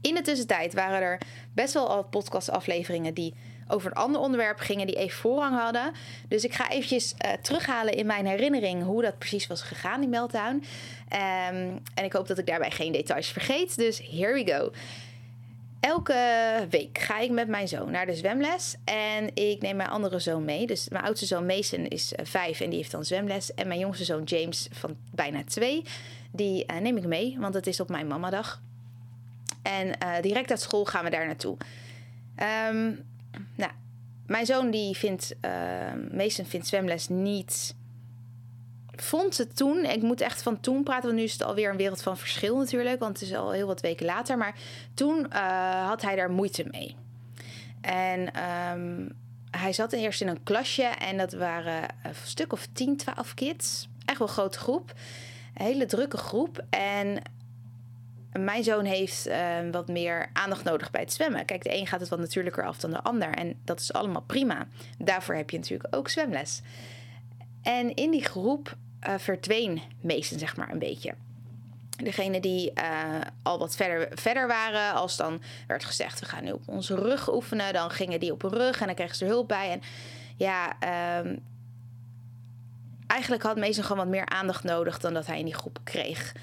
In 0.00 0.14
de 0.14 0.22
tussentijd 0.22 0.74
waren 0.74 1.00
er 1.00 1.20
best 1.54 1.74
wel 1.74 1.88
al 1.88 2.04
podcastafleveringen 2.04 3.14
die 3.14 3.34
over 3.68 3.90
een 3.90 3.96
ander 3.96 4.20
onderwerp 4.20 4.58
gingen 4.58 4.86
die 4.86 4.96
even 4.96 5.18
voorrang 5.18 5.60
hadden. 5.60 5.92
Dus 6.28 6.44
ik 6.44 6.54
ga 6.54 6.70
eventjes 6.70 7.14
uh, 7.24 7.32
terughalen 7.42 7.94
in 7.94 8.06
mijn 8.06 8.26
herinnering 8.26 8.82
hoe 8.82 9.02
dat 9.02 9.18
precies 9.18 9.46
was 9.46 9.62
gegaan, 9.62 10.00
die 10.00 10.08
meltdown. 10.08 10.54
Um, 10.54 11.82
en 11.94 12.04
ik 12.04 12.12
hoop 12.12 12.26
dat 12.26 12.38
ik 12.38 12.46
daarbij 12.46 12.70
geen 12.70 12.92
details 12.92 13.28
vergeet. 13.28 13.76
Dus 13.76 14.02
here 14.10 14.32
we 14.32 14.52
go. 14.52 14.72
Elke 15.80 16.16
week 16.70 16.98
ga 16.98 17.18
ik 17.18 17.30
met 17.30 17.48
mijn 17.48 17.68
zoon 17.68 17.90
naar 17.90 18.06
de 18.06 18.14
zwemles. 18.14 18.76
En 18.84 19.34
ik 19.34 19.60
neem 19.60 19.76
mijn 19.76 19.88
andere 19.88 20.18
zoon 20.18 20.44
mee. 20.44 20.66
Dus 20.66 20.88
mijn 20.88 21.04
oudste 21.04 21.26
zoon 21.26 21.46
Mason 21.46 21.86
is 21.86 22.12
uh, 22.12 22.26
vijf 22.26 22.60
en 22.60 22.68
die 22.68 22.78
heeft 22.78 22.90
dan 22.90 23.04
zwemles. 23.04 23.54
En 23.54 23.68
mijn 23.68 23.80
jongste 23.80 24.04
zoon 24.04 24.22
James 24.22 24.68
van 24.72 24.96
bijna 25.14 25.44
twee, 25.44 25.82
die 26.30 26.64
uh, 26.66 26.78
neem 26.78 26.96
ik 26.96 27.06
mee, 27.06 27.36
want 27.38 27.54
het 27.54 27.66
is 27.66 27.80
op 27.80 27.88
mijn 27.88 28.06
mamadag. 28.06 28.60
En 29.62 29.92
direct 30.20 30.50
uit 30.50 30.60
school 30.60 30.84
gaan 30.84 31.04
we 31.04 31.10
daar 31.10 31.26
naartoe. 31.26 31.56
Um, 32.68 33.07
nou, 33.54 33.72
mijn 34.26 34.46
zoon 34.46 34.70
die 34.70 34.96
vindt, 34.96 35.34
uh, 35.44 35.50
Mason 36.12 36.44
vindt 36.44 36.66
zwemles 36.66 37.08
niet... 37.08 37.76
Vond 38.96 39.34
ze 39.34 39.46
toen, 39.46 39.84
ik 39.84 40.02
moet 40.02 40.20
echt 40.20 40.42
van 40.42 40.60
toen 40.60 40.82
praten, 40.82 41.04
want 41.04 41.16
nu 41.16 41.22
is 41.22 41.32
het 41.32 41.42
alweer 41.42 41.70
een 41.70 41.76
wereld 41.76 42.02
van 42.02 42.16
verschil 42.16 42.56
natuurlijk, 42.56 43.00
want 43.00 43.20
het 43.20 43.28
is 43.28 43.36
al 43.36 43.50
heel 43.50 43.66
wat 43.66 43.80
weken 43.80 44.06
later. 44.06 44.38
Maar 44.38 44.54
toen 44.94 45.26
uh, 45.32 45.86
had 45.88 46.02
hij 46.02 46.16
daar 46.16 46.30
moeite 46.30 46.64
mee. 46.70 46.96
En 47.80 48.42
um, 48.70 49.12
hij 49.50 49.72
zat 49.72 49.92
eerst 49.92 50.20
in 50.20 50.28
een 50.28 50.42
klasje 50.42 50.82
en 50.82 51.16
dat 51.16 51.32
waren 51.32 51.82
een 52.02 52.14
stuk 52.24 52.52
of 52.52 52.68
10, 52.72 52.96
12 52.96 53.34
kids. 53.34 53.88
Echt 54.04 54.18
wel 54.18 54.28
een 54.28 54.34
grote 54.34 54.58
groep. 54.58 54.92
Een 55.54 55.64
hele 55.64 55.86
drukke 55.86 56.16
groep. 56.16 56.64
En 56.70 57.22
mijn 58.32 58.64
zoon 58.64 58.84
heeft 58.84 59.28
uh, 59.28 59.58
wat 59.70 59.88
meer 59.88 60.30
aandacht 60.32 60.64
nodig 60.64 60.90
bij 60.90 61.00
het 61.00 61.12
zwemmen. 61.12 61.44
Kijk, 61.44 61.62
de 61.62 61.74
een 61.74 61.86
gaat 61.86 62.00
het 62.00 62.08
wat 62.08 62.18
natuurlijker 62.18 62.66
af 62.66 62.78
dan 62.78 62.90
de 62.90 63.02
ander. 63.02 63.34
En 63.34 63.60
dat 63.64 63.80
is 63.80 63.92
allemaal 63.92 64.22
prima. 64.22 64.66
Daarvoor 64.98 65.34
heb 65.34 65.50
je 65.50 65.56
natuurlijk 65.56 65.96
ook 65.96 66.08
zwemles. 66.08 66.60
En 67.62 67.94
in 67.94 68.10
die 68.10 68.24
groep 68.24 68.76
uh, 69.08 69.14
verdween 69.18 69.80
meesten, 70.00 70.38
zeg 70.38 70.56
maar, 70.56 70.70
een 70.70 70.78
beetje. 70.78 71.14
Degene 72.02 72.40
die 72.40 72.72
uh, 72.74 73.20
al 73.42 73.58
wat 73.58 73.76
verder, 73.76 74.08
verder 74.18 74.46
waren, 74.46 74.94
als 74.94 75.16
dan 75.16 75.42
werd 75.66 75.84
gezegd: 75.84 76.20
we 76.20 76.26
gaan 76.26 76.44
nu 76.44 76.50
op 76.50 76.68
onze 76.68 76.94
rug 76.94 77.32
oefenen, 77.32 77.72
dan 77.72 77.90
gingen 77.90 78.20
die 78.20 78.32
op 78.32 78.42
hun 78.42 78.54
rug 78.54 78.80
en 78.80 78.86
dan 78.86 78.94
kregen 78.94 79.16
ze 79.16 79.24
er 79.24 79.30
hulp 79.30 79.48
bij. 79.48 79.70
En 79.70 79.80
ja, 80.36 80.76
um, 81.18 81.42
eigenlijk 83.06 83.42
had 83.42 83.56
Mason 83.56 83.82
gewoon 83.84 84.04
wat 84.04 84.14
meer 84.14 84.26
aandacht 84.26 84.64
nodig 84.64 84.98
dan 84.98 85.14
dat 85.14 85.26
hij 85.26 85.38
in 85.38 85.44
die 85.44 85.54
groep 85.54 85.78
kreeg. 85.84 86.34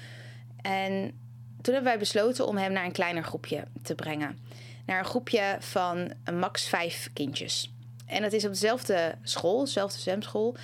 En 0.62 1.20
toen 1.66 1.74
hebben 1.74 1.92
wij 1.92 2.00
besloten 2.00 2.46
om 2.46 2.56
hem 2.56 2.72
naar 2.72 2.84
een 2.84 2.92
kleiner 2.92 3.24
groepje 3.24 3.64
te 3.82 3.94
brengen. 3.94 4.38
Naar 4.86 4.98
een 4.98 5.04
groepje 5.04 5.56
van 5.60 6.12
max 6.32 6.68
vijf 6.68 7.10
kindjes. 7.12 7.74
En 8.06 8.22
dat 8.22 8.32
is 8.32 8.44
op 8.44 8.50
dezelfde 8.50 9.14
school, 9.22 9.64
dezelfde 9.64 9.98
zwemschool. 9.98 10.56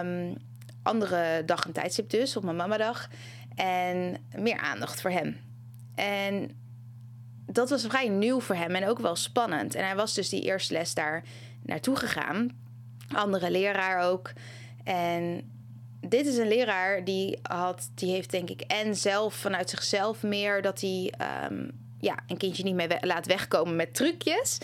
Um, 0.00 0.36
andere 0.82 1.42
dag 1.46 1.64
en 1.64 1.72
tijdstip 1.72 2.10
dus, 2.10 2.36
op 2.36 2.42
mijn 2.42 2.56
mamadag. 2.56 3.08
En 3.54 4.16
meer 4.36 4.58
aandacht 4.58 5.00
voor 5.00 5.10
hem. 5.10 5.40
En 5.94 6.50
dat 7.46 7.70
was 7.70 7.86
vrij 7.86 8.08
nieuw 8.08 8.40
voor 8.40 8.56
hem 8.56 8.74
en 8.74 8.88
ook 8.88 8.98
wel 8.98 9.16
spannend. 9.16 9.74
En 9.74 9.84
hij 9.84 9.96
was 9.96 10.14
dus 10.14 10.28
die 10.28 10.42
eerste 10.42 10.72
les 10.72 10.94
daar 10.94 11.24
naartoe 11.62 11.96
gegaan. 11.96 12.58
Andere 13.14 13.50
leraar 13.50 14.02
ook. 14.02 14.32
En 14.84 15.50
dit 16.00 16.26
is 16.26 16.36
een 16.36 16.48
leraar 16.48 17.04
die 17.04 17.38
had, 17.42 17.90
die 17.94 18.10
heeft 18.10 18.30
denk 18.30 18.50
ik 18.50 18.60
en 18.60 18.96
zelf 18.96 19.34
vanuit 19.34 19.70
zichzelf 19.70 20.22
meer 20.22 20.62
dat 20.62 20.80
hij 20.80 21.12
um, 21.50 21.70
ja, 22.00 22.18
een 22.26 22.36
kindje 22.36 22.62
niet 22.62 22.74
meer 22.74 22.98
laat 23.00 23.26
wegkomen 23.26 23.76
met 23.76 23.94
trucjes. 23.94 24.58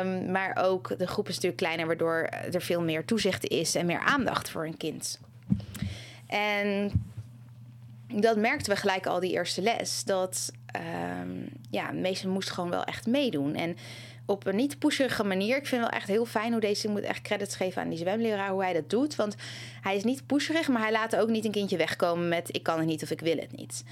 Um, 0.00 0.30
maar 0.30 0.56
ook 0.62 0.98
de 0.98 1.06
groep 1.06 1.28
is 1.28 1.34
natuurlijk 1.34 1.62
kleiner, 1.62 1.86
waardoor 1.86 2.28
er 2.52 2.62
veel 2.62 2.82
meer 2.82 3.04
toezicht 3.04 3.48
is 3.48 3.74
en 3.74 3.86
meer 3.86 4.00
aandacht 4.00 4.50
voor 4.50 4.66
een 4.66 4.76
kind. 4.76 5.20
En 6.26 6.92
dat 8.14 8.36
merkten 8.36 8.72
we 8.72 8.80
gelijk 8.80 9.06
al 9.06 9.20
die 9.20 9.32
eerste 9.32 9.62
les. 9.62 10.04
Dat 10.04 10.52
um, 11.22 11.48
ja, 11.70 11.90
meesten 11.90 12.30
moest 12.30 12.50
gewoon 12.50 12.70
wel 12.70 12.84
echt 12.84 13.06
meedoen. 13.06 13.54
En 13.54 13.76
op 14.28 14.46
een 14.46 14.56
niet 14.56 14.78
pusherige 14.78 15.24
manier. 15.24 15.56
Ik 15.56 15.66
vind 15.66 15.80
wel 15.80 15.90
echt 15.90 16.08
heel 16.08 16.26
fijn 16.26 16.52
hoe 16.52 16.60
deze 16.60 16.88
moet 16.88 17.02
echt 17.02 17.22
credits 17.22 17.56
geven 17.56 17.82
aan 17.82 17.88
die 17.88 17.98
zwemleraar 17.98 18.50
hoe 18.50 18.62
hij 18.62 18.72
dat 18.72 18.90
doet. 18.90 19.16
Want 19.16 19.34
hij 19.80 19.96
is 19.96 20.04
niet 20.04 20.26
pusherig, 20.26 20.68
maar 20.68 20.82
hij 20.82 20.92
laat 20.92 21.16
ook 21.16 21.28
niet 21.28 21.44
een 21.44 21.50
kindje 21.50 21.76
wegkomen 21.76 22.28
met 22.28 22.54
ik 22.54 22.62
kan 22.62 22.78
het 22.78 22.86
niet 22.86 23.02
of 23.02 23.10
ik 23.10 23.20
wil 23.20 23.36
het 23.36 23.56
niet. 23.56 23.84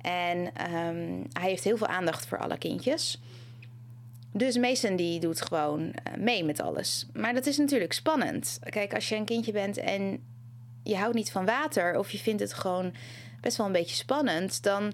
En 0.00 0.38
um, 0.38 1.26
hij 1.32 1.48
heeft 1.48 1.64
heel 1.64 1.76
veel 1.76 1.86
aandacht 1.86 2.26
voor 2.26 2.38
alle 2.38 2.58
kindjes. 2.58 3.20
Dus 4.32 4.56
Mason 4.56 4.96
die 4.96 5.20
doet 5.20 5.42
gewoon 5.42 5.80
uh, 5.80 5.92
mee 6.18 6.44
met 6.44 6.60
alles. 6.60 7.06
Maar 7.12 7.34
dat 7.34 7.46
is 7.46 7.58
natuurlijk 7.58 7.92
spannend. 7.92 8.58
Kijk, 8.68 8.94
als 8.94 9.08
je 9.08 9.16
een 9.16 9.24
kindje 9.24 9.52
bent 9.52 9.76
en 9.76 10.22
je 10.82 10.96
houdt 10.96 11.14
niet 11.14 11.30
van 11.30 11.44
water 11.44 11.98
of 11.98 12.10
je 12.10 12.18
vindt 12.18 12.40
het 12.40 12.54
gewoon 12.54 12.94
best 13.40 13.56
wel 13.56 13.66
een 13.66 13.72
beetje 13.72 13.96
spannend, 13.96 14.62
dan 14.62 14.92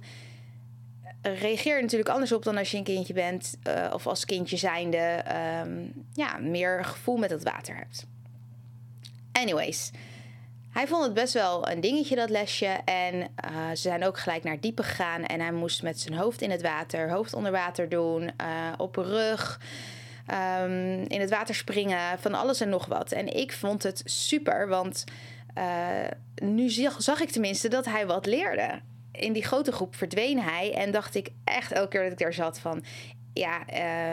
reageer 1.23 1.81
natuurlijk 1.81 2.11
anders 2.11 2.33
op 2.33 2.43
dan 2.43 2.57
als 2.57 2.71
je 2.71 2.77
een 2.77 2.85
kindje 2.85 3.12
bent 3.12 3.57
uh, 3.69 3.91
of 3.93 4.07
als 4.07 4.25
kindje 4.25 4.57
zijnde 4.57 5.25
um, 5.67 5.93
ja, 6.12 6.37
meer 6.39 6.85
gevoel 6.85 7.17
met 7.17 7.31
het 7.31 7.43
water 7.43 7.77
hebt. 7.77 8.07
Anyways, 9.33 9.91
hij 10.71 10.87
vond 10.87 11.05
het 11.05 11.15
best 11.15 11.35
wel 11.35 11.69
een 11.69 11.81
dingetje 11.81 12.17
dat 12.17 12.31
lesje 12.31 12.81
en 12.85 13.15
uh, 13.15 13.69
ze 13.69 13.77
zijn 13.77 14.05
ook 14.05 14.19
gelijk 14.19 14.45
naar 14.45 14.61
diepe 14.61 14.83
gegaan 14.83 15.25
en 15.25 15.41
hij 15.41 15.53
moest 15.53 15.83
met 15.83 16.00
zijn 16.00 16.15
hoofd 16.15 16.43
in 16.43 16.50
het 16.50 16.62
water, 16.62 17.11
hoofd 17.11 17.35
onder 17.35 17.53
water 17.53 17.89
doen, 17.89 18.23
uh, 18.23 18.29
op 18.77 18.97
rug. 18.97 19.61
Um, 20.61 21.03
in 21.07 21.21
het 21.21 21.31
water 21.31 21.55
springen, 21.55 22.19
van 22.19 22.35
alles 22.35 22.61
en 22.61 22.69
nog 22.69 22.87
wat. 22.87 23.12
En 23.12 23.37
ik 23.37 23.53
vond 23.53 23.83
het 23.83 24.03
super, 24.05 24.69
want 24.69 25.05
nu 26.35 26.71
zag 26.99 27.21
ik 27.21 27.31
tenminste 27.31 27.69
dat 27.69 27.85
hij 27.85 28.07
wat 28.07 28.27
leerde 28.27 28.81
in 29.21 29.33
die 29.33 29.45
grote 29.45 29.73
groep 29.73 29.95
verdween 29.95 30.41
hij. 30.41 30.75
En 30.75 30.91
dacht 30.91 31.15
ik 31.15 31.29
echt 31.45 31.73
elke 31.73 31.89
keer 31.89 32.03
dat 32.03 32.12
ik 32.12 32.19
daar 32.19 32.33
zat 32.33 32.59
van... 32.59 32.85
Ja, 33.33 33.61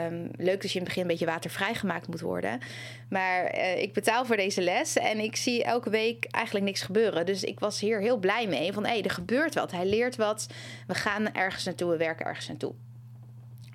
um, 0.06 0.30
leuk 0.36 0.62
dat 0.62 0.72
je 0.72 0.78
in 0.78 0.84
het 0.84 0.84
begin 0.84 1.02
een 1.02 1.08
beetje 1.08 1.26
watervrij 1.26 1.74
gemaakt 1.74 2.08
moet 2.08 2.20
worden. 2.20 2.58
Maar 3.08 3.54
uh, 3.54 3.82
ik 3.82 3.92
betaal 3.92 4.24
voor 4.24 4.36
deze 4.36 4.62
les 4.62 4.96
en 4.96 5.18
ik 5.18 5.36
zie 5.36 5.64
elke 5.64 5.90
week 5.90 6.24
eigenlijk 6.30 6.64
niks 6.64 6.82
gebeuren. 6.82 7.26
Dus 7.26 7.44
ik 7.44 7.60
was 7.60 7.80
hier 7.80 8.00
heel 8.00 8.16
blij 8.16 8.46
mee. 8.46 8.72
Van 8.72 8.84
hé, 8.84 8.92
hey, 8.92 9.02
er 9.02 9.10
gebeurt 9.10 9.54
wat. 9.54 9.70
Hij 9.70 9.86
leert 9.86 10.16
wat. 10.16 10.46
We 10.86 10.94
gaan 10.94 11.34
ergens 11.34 11.64
naartoe, 11.64 11.90
we 11.90 11.96
werken 11.96 12.26
ergens 12.26 12.48
naartoe. 12.48 12.74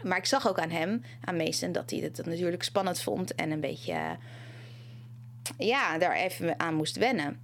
Maar 0.04 0.18
ik 0.18 0.26
zag 0.26 0.48
ook 0.48 0.60
aan 0.60 0.70
hem, 0.70 1.04
aan 1.24 1.38
Mason, 1.38 1.72
dat 1.72 1.90
hij 1.90 2.00
het 2.00 2.26
natuurlijk 2.26 2.64
spannend 2.64 3.02
vond. 3.02 3.36
En 3.36 3.52
een 3.52 3.60
beetje, 3.60 4.18
ja, 5.58 5.98
daar 5.98 6.16
even 6.16 6.60
aan 6.60 6.76
moest 6.76 6.98
wennen. 6.98 7.40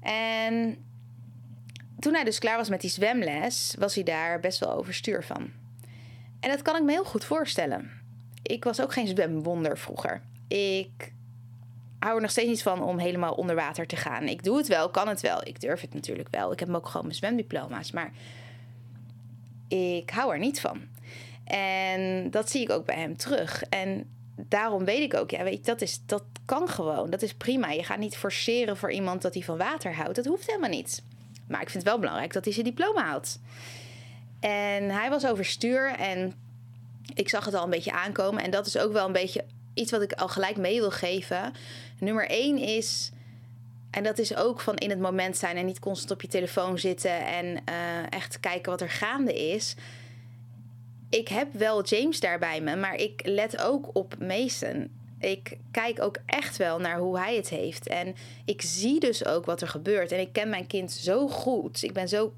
En 0.00 0.76
toen 1.98 2.14
hij 2.14 2.24
dus 2.24 2.38
klaar 2.38 2.56
was 2.56 2.68
met 2.68 2.80
die 2.80 2.90
zwemles, 2.90 3.74
was 3.78 3.94
hij 3.94 4.04
daar 4.04 4.40
best 4.40 4.58
wel 4.58 4.72
overstuur 4.72 5.24
van. 5.24 5.50
En 6.40 6.50
dat 6.50 6.62
kan 6.62 6.76
ik 6.76 6.82
me 6.82 6.92
heel 6.92 7.04
goed 7.04 7.24
voorstellen. 7.24 7.90
Ik 8.42 8.64
was 8.64 8.80
ook 8.80 8.92
geen 8.92 9.06
zwemwonder 9.06 9.78
vroeger. 9.78 10.22
Ik 10.48 11.12
hou 11.98 12.14
er 12.14 12.20
nog 12.20 12.30
steeds 12.30 12.48
niet 12.48 12.62
van 12.62 12.82
om 12.82 12.98
helemaal 12.98 13.34
onder 13.34 13.54
water 13.54 13.86
te 13.86 13.96
gaan. 13.96 14.28
Ik 14.28 14.44
doe 14.44 14.56
het 14.56 14.68
wel, 14.68 14.90
kan 14.90 15.08
het 15.08 15.20
wel. 15.20 15.46
Ik 15.46 15.60
durf 15.60 15.80
het 15.80 15.94
natuurlijk 15.94 16.28
wel. 16.30 16.52
Ik 16.52 16.60
heb 16.60 16.74
ook 16.74 16.86
gewoon 16.86 17.06
mijn 17.06 17.18
zwemdiploma's. 17.18 17.92
Maar 17.92 18.12
ik 19.68 20.10
hou 20.10 20.32
er 20.32 20.38
niet 20.38 20.60
van. 20.60 20.80
En 21.44 22.30
dat 22.30 22.50
zie 22.50 22.62
ik 22.62 22.70
ook 22.70 22.84
bij 22.84 22.96
hem 22.96 23.16
terug. 23.16 23.62
En 23.62 24.10
daarom 24.36 24.84
weet 24.84 25.02
ik 25.02 25.14
ook, 25.14 25.30
ja, 25.30 25.42
weet 25.42 25.56
je, 25.56 25.62
dat, 25.62 25.80
is, 25.80 26.00
dat 26.06 26.24
kan 26.44 26.68
gewoon. 26.68 27.10
Dat 27.10 27.22
is 27.22 27.34
prima. 27.34 27.70
Je 27.70 27.84
gaat 27.84 27.98
niet 27.98 28.16
forceren 28.16 28.76
voor 28.76 28.92
iemand 28.92 29.22
dat 29.22 29.34
hij 29.34 29.42
van 29.42 29.58
water 29.58 29.94
houdt. 29.94 30.14
Dat 30.14 30.26
hoeft 30.26 30.46
helemaal 30.46 30.70
niet. 30.70 31.02
Maar 31.48 31.60
ik 31.60 31.70
vind 31.70 31.82
het 31.82 31.92
wel 31.92 32.00
belangrijk 32.00 32.32
dat 32.32 32.44
hij 32.44 32.52
zijn 32.52 32.66
diploma 32.66 33.04
haalt. 33.04 33.38
En 34.40 34.90
hij 34.90 35.10
was 35.10 35.26
overstuur 35.26 35.94
en 35.94 36.34
ik 37.14 37.28
zag 37.28 37.44
het 37.44 37.54
al 37.54 37.64
een 37.64 37.70
beetje 37.70 37.92
aankomen. 37.92 38.42
En 38.42 38.50
dat 38.50 38.66
is 38.66 38.78
ook 38.78 38.92
wel 38.92 39.06
een 39.06 39.12
beetje 39.12 39.44
iets 39.74 39.90
wat 39.90 40.02
ik 40.02 40.12
al 40.12 40.28
gelijk 40.28 40.56
mee 40.56 40.80
wil 40.80 40.90
geven. 40.90 41.52
Nummer 41.98 42.28
één 42.28 42.58
is, 42.58 43.10
en 43.90 44.04
dat 44.04 44.18
is 44.18 44.36
ook 44.36 44.60
van 44.60 44.76
in 44.76 44.90
het 44.90 45.00
moment 45.00 45.36
zijn 45.36 45.56
en 45.56 45.66
niet 45.66 45.78
constant 45.78 46.10
op 46.10 46.22
je 46.22 46.28
telefoon 46.28 46.78
zitten 46.78 47.26
en 47.26 47.46
uh, 47.46 48.12
echt 48.12 48.40
kijken 48.40 48.70
wat 48.70 48.80
er 48.80 48.90
gaande 48.90 49.50
is. 49.52 49.74
Ik 51.10 51.28
heb 51.28 51.52
wel 51.52 51.84
James 51.84 52.20
daar 52.20 52.38
bij 52.38 52.60
me, 52.60 52.76
maar 52.76 52.94
ik 52.94 53.20
let 53.24 53.62
ook 53.62 53.90
op 53.92 54.14
Mason. 54.18 54.90
Ik 55.18 55.58
kijk 55.70 56.02
ook 56.02 56.16
echt 56.26 56.56
wel 56.56 56.78
naar 56.78 56.98
hoe 56.98 57.18
hij 57.18 57.36
het 57.36 57.48
heeft. 57.48 57.88
En 57.88 58.14
ik 58.44 58.62
zie 58.62 59.00
dus 59.00 59.24
ook 59.24 59.46
wat 59.46 59.60
er 59.60 59.68
gebeurt. 59.68 60.12
En 60.12 60.20
ik 60.20 60.32
ken 60.32 60.48
mijn 60.48 60.66
kind 60.66 60.92
zo 60.92 61.28
goed. 61.28 61.82
Ik 61.82 61.92
ben 61.92 62.08
zo 62.08 62.32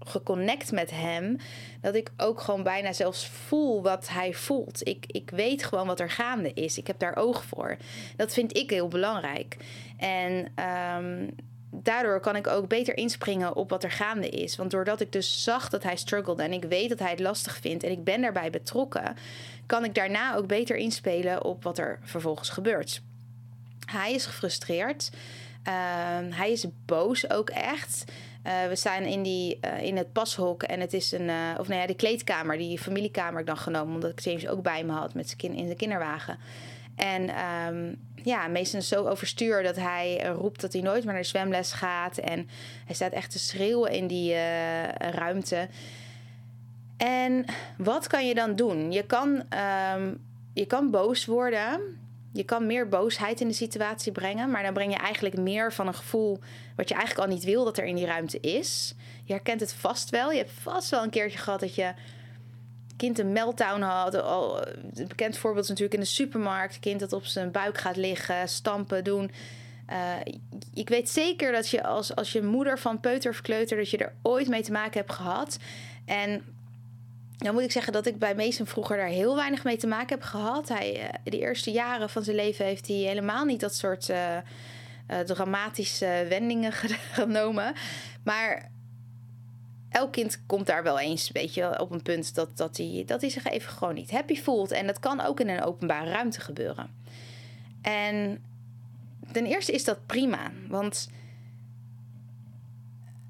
geconnect 0.00 0.72
met 0.72 0.90
hem. 0.90 1.36
Dat 1.80 1.94
ik 1.94 2.10
ook 2.16 2.40
gewoon 2.40 2.62
bijna 2.62 2.92
zelfs 2.92 3.26
voel 3.26 3.82
wat 3.82 4.08
hij 4.08 4.34
voelt. 4.34 4.88
Ik, 4.88 5.04
ik 5.06 5.30
weet 5.30 5.64
gewoon 5.64 5.86
wat 5.86 6.00
er 6.00 6.10
gaande 6.10 6.52
is. 6.52 6.78
Ik 6.78 6.86
heb 6.86 6.98
daar 6.98 7.16
oog 7.16 7.44
voor. 7.44 7.76
Dat 8.16 8.32
vind 8.32 8.56
ik 8.56 8.70
heel 8.70 8.88
belangrijk. 8.88 9.56
En 9.96 10.52
um, 10.96 11.34
daardoor 11.70 12.20
kan 12.20 12.36
ik 12.36 12.46
ook 12.46 12.68
beter 12.68 12.96
inspringen 12.96 13.56
op 13.56 13.70
wat 13.70 13.84
er 13.84 13.90
gaande 13.90 14.28
is. 14.28 14.56
Want 14.56 14.70
doordat 14.70 15.00
ik 15.00 15.12
dus 15.12 15.42
zag 15.42 15.68
dat 15.68 15.82
hij 15.82 15.96
struggelde 15.96 16.42
en 16.42 16.52
ik 16.52 16.64
weet 16.64 16.88
dat 16.88 16.98
hij 16.98 17.10
het 17.10 17.20
lastig 17.20 17.58
vindt 17.60 17.84
en 17.84 17.90
ik 17.90 18.04
ben 18.04 18.20
daarbij 18.20 18.50
betrokken, 18.50 19.16
kan 19.66 19.84
ik 19.84 19.94
daarna 19.94 20.34
ook 20.34 20.46
beter 20.46 20.76
inspelen 20.76 21.44
op 21.44 21.62
wat 21.62 21.78
er 21.78 21.98
vervolgens 22.02 22.48
gebeurt. 22.48 23.02
Hij 23.86 24.14
is 24.14 24.26
gefrustreerd. 24.26 25.10
Uh, 25.68 25.74
hij 26.30 26.52
is 26.52 26.66
boos 26.86 27.30
ook 27.30 27.50
echt. 27.50 28.04
Uh, 28.46 28.66
we 28.68 28.76
staan 28.76 29.02
in, 29.02 29.22
die, 29.22 29.58
uh, 29.64 29.82
in 29.82 29.96
het 29.96 30.12
pashok 30.12 30.62
en 30.62 30.80
het 30.80 30.92
is 30.92 31.12
een, 31.12 31.28
uh, 31.28 31.54
of 31.58 31.68
nou 31.68 31.80
ja, 31.80 31.86
de 31.86 31.94
kleedkamer, 31.94 32.58
die 32.58 32.78
familiekamer 32.78 33.40
ik 33.40 33.46
dan 33.46 33.56
genomen, 33.56 33.94
omdat 33.94 34.10
ik 34.10 34.20
James 34.20 34.48
ook 34.48 34.62
bij 34.62 34.84
me 34.84 34.92
had 34.92 35.14
met 35.14 35.26
zijn 35.26 35.38
kind 35.38 35.54
in 35.54 35.64
zijn 35.64 35.76
kinderwagen. 35.76 36.38
En 36.96 37.44
um, 37.74 38.07
ja, 38.22 38.46
meestal 38.46 38.82
zo 38.82 39.06
overstuur 39.06 39.62
dat 39.62 39.76
hij 39.76 40.32
roept 40.38 40.60
dat 40.60 40.72
hij 40.72 40.82
nooit 40.82 41.04
meer 41.04 41.12
naar 41.12 41.22
de 41.22 41.28
zwemles 41.28 41.72
gaat. 41.72 42.18
En 42.18 42.48
hij 42.86 42.94
staat 42.94 43.12
echt 43.12 43.30
te 43.30 43.38
schreeuwen 43.38 43.92
in 43.92 44.06
die 44.06 44.32
uh, 44.32 44.88
ruimte. 44.92 45.68
En 46.96 47.44
wat 47.76 48.06
kan 48.06 48.26
je 48.26 48.34
dan 48.34 48.56
doen? 48.56 48.92
Je 48.92 49.02
kan, 49.02 49.42
um, 49.94 50.20
je 50.52 50.66
kan 50.66 50.90
boos 50.90 51.26
worden. 51.26 51.80
Je 52.32 52.44
kan 52.44 52.66
meer 52.66 52.88
boosheid 52.88 53.40
in 53.40 53.48
de 53.48 53.54
situatie 53.54 54.12
brengen. 54.12 54.50
Maar 54.50 54.62
dan 54.62 54.72
breng 54.72 54.92
je 54.92 54.98
eigenlijk 54.98 55.36
meer 55.36 55.72
van 55.72 55.86
een 55.86 55.94
gevoel 55.94 56.38
wat 56.76 56.88
je 56.88 56.94
eigenlijk 56.94 57.28
al 57.28 57.34
niet 57.34 57.44
wil 57.44 57.64
dat 57.64 57.78
er 57.78 57.84
in 57.84 57.94
die 57.94 58.06
ruimte 58.06 58.40
is. 58.40 58.94
Je 59.24 59.32
herkent 59.32 59.60
het 59.60 59.72
vast 59.72 60.10
wel. 60.10 60.30
Je 60.30 60.38
hebt 60.38 60.50
vast 60.50 60.90
wel 60.90 61.02
een 61.02 61.10
keertje 61.10 61.38
gehad 61.38 61.60
dat 61.60 61.74
je 61.74 61.92
kind 62.98 63.18
een 63.18 63.32
meltdown 63.32 63.80
had. 63.80 64.22
Al, 64.22 64.66
een 64.66 65.08
bekend 65.08 65.36
voorbeeld 65.38 65.64
is 65.64 65.70
natuurlijk 65.70 65.96
in 65.96 66.04
de 66.04 66.06
supermarkt. 66.06 66.78
kind 66.78 67.00
dat 67.00 67.12
op 67.12 67.24
zijn 67.24 67.50
buik 67.50 67.78
gaat 67.78 67.96
liggen, 67.96 68.48
stampen, 68.48 69.04
doen. 69.04 69.30
Uh, 69.90 70.14
ik 70.74 70.88
weet 70.88 71.10
zeker 71.10 71.52
dat 71.52 71.68
je 71.68 71.84
als, 71.84 72.14
als 72.14 72.32
je 72.32 72.42
moeder 72.42 72.78
van 72.78 73.00
peuter 73.00 73.30
of 73.30 73.40
kleuter... 73.40 73.76
dat 73.76 73.90
je 73.90 73.96
er 73.96 74.14
ooit 74.22 74.48
mee 74.48 74.62
te 74.62 74.72
maken 74.72 75.00
hebt 75.00 75.12
gehad. 75.12 75.58
En 76.04 76.44
dan 77.36 77.54
moet 77.54 77.62
ik 77.62 77.72
zeggen 77.72 77.92
dat 77.92 78.06
ik 78.06 78.18
bij 78.18 78.34
Mason 78.34 78.66
vroeger 78.66 78.96
daar 78.96 79.06
heel 79.06 79.36
weinig 79.36 79.64
mee 79.64 79.76
te 79.76 79.86
maken 79.86 80.18
heb 80.18 80.26
gehad. 80.26 80.68
Hij, 80.68 81.02
uh, 81.02 81.08
de 81.24 81.38
eerste 81.38 81.70
jaren 81.70 82.10
van 82.10 82.22
zijn 82.22 82.36
leven 82.36 82.64
heeft 82.64 82.88
hij 82.88 82.96
helemaal 82.96 83.44
niet 83.44 83.60
dat 83.60 83.74
soort 83.74 84.12
dramatische 85.26 86.26
wendingen 86.28 86.72
genomen. 87.20 87.74
Maar 88.24 88.70
elk 89.88 90.12
kind 90.12 90.42
komt 90.46 90.66
daar 90.66 90.82
wel 90.82 90.98
eens 90.98 91.30
weet 91.30 91.54
je, 91.54 91.80
op 91.80 91.90
een 91.90 92.02
punt 92.02 92.34
dat, 92.34 92.56
dat, 92.56 92.76
hij, 92.76 93.02
dat 93.06 93.20
hij 93.20 93.30
zich 93.30 93.44
even 93.44 93.72
gewoon 93.72 93.94
niet 93.94 94.10
happy 94.10 94.36
voelt. 94.36 94.70
En 94.70 94.86
dat 94.86 94.98
kan 94.98 95.20
ook 95.20 95.40
in 95.40 95.48
een 95.48 95.62
openbare 95.62 96.10
ruimte 96.10 96.40
gebeuren. 96.40 96.90
En 97.82 98.44
ten 99.32 99.46
eerste 99.46 99.72
is 99.72 99.84
dat 99.84 100.06
prima, 100.06 100.50
want 100.68 101.10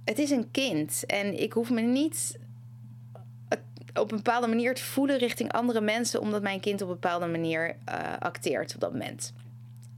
het 0.05 0.19
is 0.19 0.31
een 0.31 0.51
kind 0.51 1.07
en 1.07 1.41
ik 1.41 1.53
hoef 1.53 1.71
me 1.71 1.81
niet 1.81 2.39
op 3.95 4.11
een 4.11 4.17
bepaalde 4.17 4.47
manier 4.47 4.75
te 4.75 4.85
voelen 4.85 5.19
richting 5.19 5.53
andere 5.53 5.81
mensen 5.81 6.21
omdat 6.21 6.43
mijn 6.43 6.61
kind 6.61 6.83
op 6.83 6.89
een 6.89 6.95
bepaalde 6.95 7.27
manier 7.27 7.77
uh, 7.89 8.17
acteert 8.19 8.75
op 8.75 8.81
dat 8.81 8.93
moment. 8.93 9.33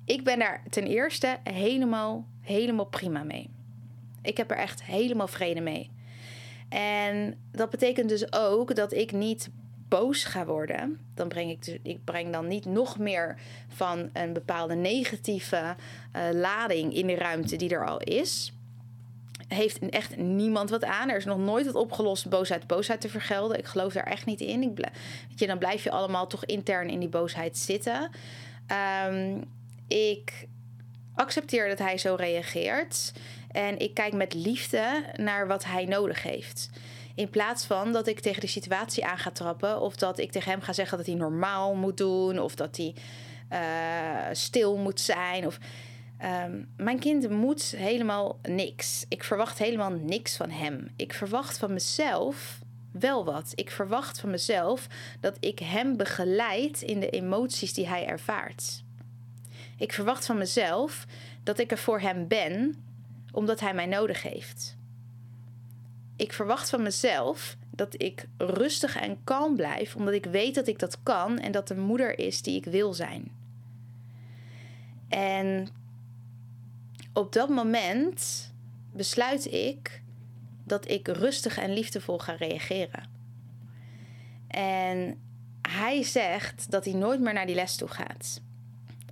Ik 0.05 0.25
ben 0.25 0.38
daar 0.38 0.62
ten 0.71 0.87
eerste 0.87 1.38
helemaal, 1.43 2.26
helemaal 2.40 2.85
prima 2.85 3.23
mee. 3.23 3.50
Ik 4.23 4.37
heb 4.37 4.50
er 4.50 4.57
echt 4.57 4.85
helemaal 4.85 5.29
vrede 5.29 5.61
mee. 5.61 5.90
En 6.71 7.35
dat 7.53 7.71
betekent 7.71 8.09
dus 8.09 8.33
ook 8.33 8.75
dat 8.75 8.93
ik 8.93 9.13
niet 9.13 9.50
boos 9.89 10.25
ga 10.25 10.45
worden. 10.45 11.00
Dan 11.15 11.28
breng 11.28 11.50
ik, 11.50 11.65
dus, 11.65 11.76
ik 11.83 12.04
breng 12.04 12.33
dan 12.33 12.47
niet 12.47 12.65
nog 12.65 12.99
meer 12.99 13.39
van 13.69 14.11
een 14.13 14.33
bepaalde 14.33 14.75
negatieve 14.75 15.76
uh, 16.17 16.23
lading 16.33 16.95
in 16.95 17.06
de 17.06 17.15
ruimte 17.15 17.56
die 17.56 17.71
er 17.71 17.87
al 17.87 17.99
is. 17.99 18.52
Heeft 19.49 19.89
echt 19.89 20.17
niemand 20.17 20.71
wat 20.71 20.85
aan. 20.85 21.09
Er 21.09 21.17
is 21.17 21.25
nog 21.25 21.39
nooit 21.39 21.67
het 21.67 21.75
opgelost 21.75 22.28
boosheid 22.28 22.67
boosheid 22.67 23.00
te 23.00 23.09
vergelden. 23.09 23.59
Ik 23.59 23.67
geloof 23.67 23.93
daar 23.93 24.06
echt 24.06 24.26
niet 24.26 24.41
in. 24.41 24.63
Ik 24.63 24.76
weet 24.76 25.39
je, 25.39 25.47
dan 25.47 25.59
blijf 25.59 25.85
je 25.85 25.91
allemaal 25.91 26.26
toch 26.26 26.45
intern 26.45 26.89
in 26.89 26.99
die 26.99 27.09
boosheid 27.09 27.59
zitten. 27.59 28.11
Um, 29.06 29.45
ik 29.89 30.47
accepteer 31.15 31.69
dat 31.69 31.78
hij 31.78 31.99
zo 31.99 32.15
reageert. 32.15 33.13
En 33.50 33.78
ik 33.78 33.95
kijk 33.95 34.13
met 34.13 34.34
liefde 34.34 35.04
naar 35.17 35.47
wat 35.47 35.65
hij 35.65 35.84
nodig 35.84 36.23
heeft. 36.23 36.71
In 37.15 37.30
plaats 37.30 37.65
van 37.65 37.93
dat 37.93 38.06
ik 38.06 38.21
tegen 38.21 38.41
de 38.41 38.47
situatie 38.47 39.04
aan 39.04 39.19
ga 39.19 39.30
trappen. 39.30 39.80
Of 39.80 39.97
dat 39.97 40.19
ik 40.19 40.32
tegen 40.32 40.50
hem 40.50 40.60
ga 40.60 40.73
zeggen 40.73 40.97
dat 40.97 41.06
hij 41.06 41.17
normaal 41.17 41.75
moet 41.75 41.97
doen. 41.97 42.39
Of 42.39 42.54
dat 42.54 42.76
hij 42.76 42.95
uh, 43.52 44.34
stil 44.34 44.76
moet 44.76 45.00
zijn. 45.00 45.47
Of, 45.47 45.58
um, 46.45 46.69
mijn 46.76 46.99
kind 46.99 47.30
moet 47.30 47.75
helemaal 47.76 48.39
niks. 48.43 49.04
Ik 49.08 49.25
verwacht 49.25 49.58
helemaal 49.58 49.91
niks 49.91 50.36
van 50.36 50.50
hem. 50.50 50.93
Ik 50.97 51.13
verwacht 51.13 51.58
van 51.58 51.73
mezelf 51.73 52.58
wel 52.93 53.25
wat. 53.25 53.52
Ik 53.54 53.71
verwacht 53.71 54.21
van 54.21 54.30
mezelf 54.30 54.86
dat 55.21 55.36
ik 55.41 55.58
hem 55.58 55.97
begeleid 55.97 56.82
in 56.82 57.00
de 57.00 57.10
emoties 57.10 57.75
die 57.75 57.89
hij 57.89 58.06
ervaart. 58.06 58.82
Ik 59.76 59.93
verwacht 59.93 60.26
van 60.26 60.39
mezelf 60.39 61.06
dat 61.43 61.58
ik 61.58 61.71
er 61.71 61.78
voor 61.78 62.00
hem 62.00 62.28
ben 62.28 62.84
omdat 63.32 63.60
hij 63.60 63.75
mij 63.75 63.86
nodig 63.86 64.23
heeft. 64.23 64.76
Ik 66.16 66.32
verwacht 66.32 66.71
van 66.71 66.82
mezelf 66.82 67.56
dat 67.71 68.02
ik 68.02 68.26
rustig 68.36 68.97
en 68.97 69.25
kalm 69.25 69.56
blijf, 69.56 69.97
omdat 69.97 70.14
ik 70.14 70.25
weet 70.25 70.54
dat 70.54 70.66
ik 70.66 70.78
dat 70.78 71.02
kan 71.02 71.38
en 71.38 71.52
dat 71.52 71.69
de 71.69 71.76
moeder 71.76 72.19
is 72.19 72.43
die 72.43 72.56
ik 72.56 72.64
wil 72.64 72.95
zijn. 72.95 73.32
En 75.08 75.69
op 77.12 77.32
dat 77.32 77.49
moment 77.49 78.50
besluit 78.93 79.52
ik 79.52 80.02
dat 80.64 80.88
ik 80.88 81.08
rustig 81.08 81.58
en 81.58 81.73
liefdevol 81.73 82.19
ga 82.19 82.32
reageren. 82.32 83.08
En 84.49 85.21
hij 85.69 86.02
zegt 86.02 86.71
dat 86.71 86.84
hij 86.84 86.95
nooit 86.95 87.21
meer 87.21 87.32
naar 87.32 87.47
die 87.47 87.54
les 87.54 87.76
toe 87.76 87.88
gaat. 87.88 88.40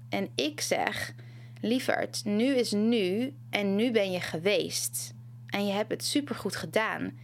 En 0.08 0.28
ik 0.34 0.60
zeg 0.60 1.14
lieverd, 1.60 2.24
nu 2.24 2.56
is 2.56 2.72
nu 2.72 3.34
en 3.50 3.76
nu 3.76 3.90
ben 3.90 4.10
je 4.10 4.20
geweest. 4.20 5.14
En 5.46 5.66
je 5.66 5.72
hebt 5.72 5.90
het 5.90 6.04
supergoed 6.04 6.56
gedaan. 6.56 7.18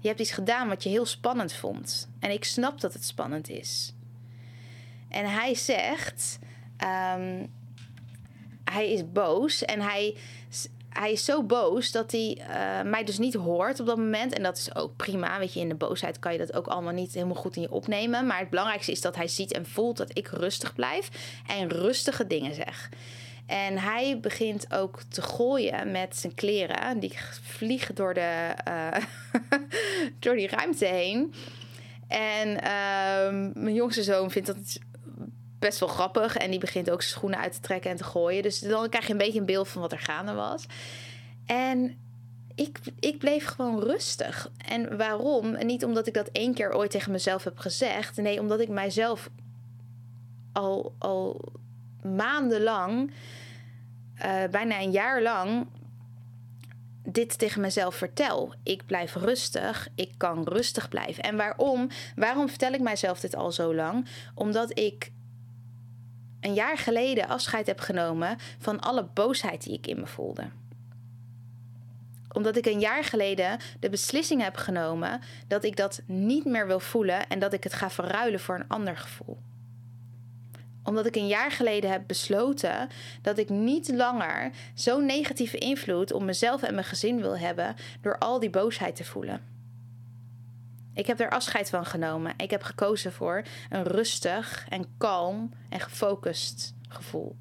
Je 0.00 0.08
hebt 0.08 0.20
iets 0.20 0.30
gedaan 0.30 0.68
wat 0.68 0.82
je 0.82 0.88
heel 0.88 1.06
spannend 1.06 1.52
vond. 1.52 2.08
En 2.20 2.30
ik 2.30 2.44
snap 2.44 2.80
dat 2.80 2.92
het 2.92 3.04
spannend 3.04 3.48
is. 3.48 3.94
En 5.08 5.30
hij 5.30 5.54
zegt, 5.54 6.38
um, 7.16 7.52
hij 8.64 8.92
is 8.92 9.12
boos 9.12 9.64
en 9.64 9.80
hij, 9.80 10.16
hij 10.88 11.12
is 11.12 11.24
zo 11.24 11.42
boos 11.42 11.90
dat 11.90 12.12
hij 12.12 12.38
uh, 12.40 12.90
mij 12.90 13.04
dus 13.04 13.18
niet 13.18 13.34
hoort 13.34 13.80
op 13.80 13.86
dat 13.86 13.96
moment. 13.96 14.32
En 14.32 14.42
dat 14.42 14.56
is 14.56 14.74
ook 14.74 14.96
prima. 14.96 15.38
Weet 15.38 15.52
je, 15.52 15.60
in 15.60 15.68
de 15.68 15.74
boosheid 15.74 16.18
kan 16.18 16.32
je 16.32 16.38
dat 16.38 16.52
ook 16.52 16.66
allemaal 16.66 16.92
niet 16.92 17.14
helemaal 17.14 17.34
goed 17.34 17.56
in 17.56 17.62
je 17.62 17.70
opnemen. 17.70 18.26
Maar 18.26 18.38
het 18.38 18.50
belangrijkste 18.50 18.92
is 18.92 19.00
dat 19.00 19.16
hij 19.16 19.28
ziet 19.28 19.52
en 19.52 19.66
voelt 19.66 19.96
dat 19.96 20.18
ik 20.18 20.28
rustig 20.28 20.74
blijf 20.74 21.08
en 21.46 21.68
rustige 21.68 22.26
dingen 22.26 22.54
zeg. 22.54 22.90
En 23.48 23.78
hij 23.78 24.20
begint 24.20 24.74
ook 24.74 25.02
te 25.02 25.22
gooien 25.22 25.90
met 25.90 26.16
zijn 26.16 26.34
kleren. 26.34 26.98
Die 26.98 27.12
vliegen 27.42 27.94
door, 27.94 28.14
de, 28.14 28.54
uh, 28.68 28.96
door 30.20 30.36
die 30.36 30.48
ruimte 30.48 30.84
heen. 30.86 31.34
En 32.08 32.48
uh, 32.48 33.52
mijn 33.62 33.74
jongste 33.74 34.02
zoon 34.02 34.30
vindt 34.30 34.46
dat 34.46 34.78
best 35.58 35.80
wel 35.80 35.88
grappig. 35.88 36.36
En 36.36 36.50
die 36.50 36.60
begint 36.60 36.90
ook 36.90 37.02
zijn 37.02 37.14
schoenen 37.14 37.38
uit 37.38 37.52
te 37.52 37.60
trekken 37.60 37.90
en 37.90 37.96
te 37.96 38.04
gooien. 38.04 38.42
Dus 38.42 38.58
dan 38.58 38.88
krijg 38.88 39.06
je 39.06 39.12
een 39.12 39.18
beetje 39.18 39.38
een 39.38 39.46
beeld 39.46 39.68
van 39.68 39.80
wat 39.80 39.92
er 39.92 39.98
gaande 39.98 40.32
was. 40.32 40.66
En 41.46 41.96
ik, 42.54 42.78
ik 43.00 43.18
bleef 43.18 43.44
gewoon 43.44 43.82
rustig. 43.82 44.50
En 44.66 44.96
waarom? 44.96 45.66
niet 45.66 45.84
omdat 45.84 46.06
ik 46.06 46.14
dat 46.14 46.28
één 46.32 46.54
keer 46.54 46.74
ooit 46.74 46.90
tegen 46.90 47.12
mezelf 47.12 47.44
heb 47.44 47.58
gezegd. 47.58 48.16
Nee, 48.16 48.40
omdat 48.40 48.60
ik 48.60 48.68
mijzelf 48.68 49.30
al, 50.52 50.94
al 50.98 51.52
maandenlang, 52.02 53.10
uh, 54.16 54.44
bijna 54.50 54.80
een 54.80 54.90
jaar 54.90 55.22
lang, 55.22 55.66
dit 57.12 57.38
tegen 57.38 57.60
mezelf 57.60 57.94
vertel. 57.94 58.54
Ik 58.62 58.86
blijf 58.86 59.14
rustig, 59.14 59.88
ik 59.94 60.12
kan 60.16 60.44
rustig 60.44 60.88
blijven. 60.88 61.22
En 61.22 61.36
waarom? 61.36 61.88
Waarom 62.16 62.48
vertel 62.48 62.72
ik 62.72 62.80
mijzelf 62.80 63.20
dit 63.20 63.36
al 63.36 63.52
zo 63.52 63.74
lang? 63.74 64.06
Omdat 64.34 64.78
ik 64.78 65.10
een 66.40 66.54
jaar 66.54 66.78
geleden 66.78 67.28
afscheid 67.28 67.66
heb 67.66 67.80
genomen 67.80 68.36
van 68.58 68.80
alle 68.80 69.04
boosheid 69.14 69.64
die 69.64 69.72
ik 69.72 69.86
in 69.86 70.00
me 70.00 70.06
voelde. 70.06 70.44
Omdat 72.32 72.56
ik 72.56 72.66
een 72.66 72.80
jaar 72.80 73.04
geleden 73.04 73.58
de 73.80 73.88
beslissing 73.88 74.42
heb 74.42 74.56
genomen 74.56 75.20
dat 75.46 75.64
ik 75.64 75.76
dat 75.76 76.00
niet 76.06 76.44
meer 76.44 76.66
wil 76.66 76.80
voelen 76.80 77.28
en 77.28 77.38
dat 77.38 77.52
ik 77.52 77.64
het 77.64 77.74
ga 77.74 77.90
verruilen 77.90 78.40
voor 78.40 78.54
een 78.54 78.68
ander 78.68 78.96
gevoel 78.96 79.38
Omdat 80.88 81.06
ik 81.06 81.16
een 81.16 81.26
jaar 81.26 81.50
geleden 81.50 81.90
heb 81.90 82.02
besloten 82.06 82.88
dat 83.22 83.38
ik 83.38 83.48
niet 83.48 83.88
langer 83.88 84.50
zo'n 84.74 85.06
negatieve 85.06 85.58
invloed 85.58 86.12
op 86.12 86.22
mezelf 86.22 86.62
en 86.62 86.74
mijn 86.74 86.86
gezin 86.86 87.20
wil 87.20 87.38
hebben 87.38 87.74
door 88.00 88.18
al 88.18 88.38
die 88.38 88.50
boosheid 88.50 88.96
te 88.96 89.04
voelen. 89.04 89.42
Ik 90.94 91.06
heb 91.06 91.20
er 91.20 91.30
afscheid 91.30 91.70
van 91.70 91.84
genomen. 91.84 92.34
Ik 92.36 92.50
heb 92.50 92.62
gekozen 92.62 93.12
voor 93.12 93.42
een 93.70 93.82
rustig 93.82 94.66
en 94.68 94.86
kalm 94.98 95.52
en 95.68 95.80
gefocust 95.80 96.74
gevoel. 96.88 97.36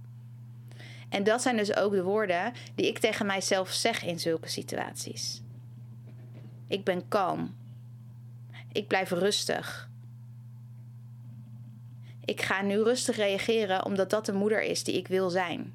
En 1.10 1.24
dat 1.24 1.42
zijn 1.42 1.58
dus 1.58 1.76
ook 1.76 1.92
de 1.92 2.04
woorden 2.04 2.54
die 2.76 2.88
ik 2.88 3.00
tegen 3.00 3.26
mijzelf 3.26 3.72
zeg 3.72 4.04
in 4.04 4.20
zulke 4.20 4.50
situaties. 4.50 5.42
Ik 6.68 6.84
ben 6.84 7.08
kalm. 7.08 7.56
Ik 8.72 8.88
blijf 8.88 9.12
rustig. 9.12 9.90
Ik 12.28 12.42
ga 12.42 12.62
nu 12.62 12.82
rustig 12.82 13.16
reageren 13.16 13.86
omdat 13.86 14.10
dat 14.10 14.26
de 14.26 14.34
moeder 14.34 14.62
is 14.62 14.84
die 14.84 14.98
ik 14.98 15.08
wil 15.08 15.30
zijn. 15.30 15.74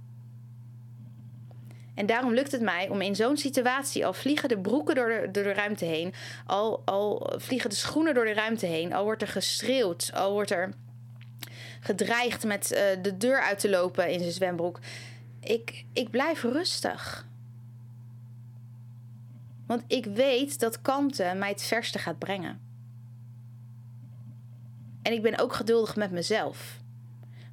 En 1.95 2.07
daarom 2.07 2.35
lukt 2.35 2.53
het 2.53 2.61
mij 2.61 2.89
om 2.89 3.01
in 3.01 3.17
zo'n 3.17 3.37
situatie, 3.37 4.07
al 4.07 4.13
vliegen 4.13 4.49
de 4.49 4.59
broeken 4.59 4.95
door 4.95 5.09
de, 5.09 5.43
de 5.43 5.53
ruimte 5.53 5.85
heen, 5.85 6.15
al, 6.47 6.83
al 6.85 7.33
vliegen 7.37 7.71
de 7.71 7.77
schoenen 7.77 8.15
door 8.15 8.25
de 8.25 8.33
ruimte 8.33 8.67
heen, 8.67 8.93
al 8.93 9.05
wordt 9.05 9.23
er 9.23 9.29
geschreeuwd, 9.29 10.11
al 10.15 10.33
wordt 10.33 10.51
er 10.51 10.73
gedreigd 11.81 12.45
met 12.45 12.73
uh, 12.73 13.03
de 13.03 13.17
deur 13.17 13.41
uit 13.41 13.59
te 13.59 13.71
lopen 13.71 14.11
in 14.11 14.19
zijn 14.19 14.33
zwembroek. 14.33 14.79
Ik, 15.41 15.85
ik 15.93 16.11
blijf 16.11 16.43
rustig. 16.43 17.27
Want 19.67 19.83
ik 19.87 20.05
weet 20.05 20.61
dat 20.61 20.83
kalmte 20.83 21.33
mij 21.37 21.49
het 21.49 21.63
verste 21.63 21.99
gaat 21.99 22.19
brengen. 22.19 22.72
En 25.03 25.13
ik 25.13 25.23
ben 25.23 25.39
ook 25.39 25.55
geduldig 25.55 25.97
met 25.97 26.11
mezelf. 26.11 26.81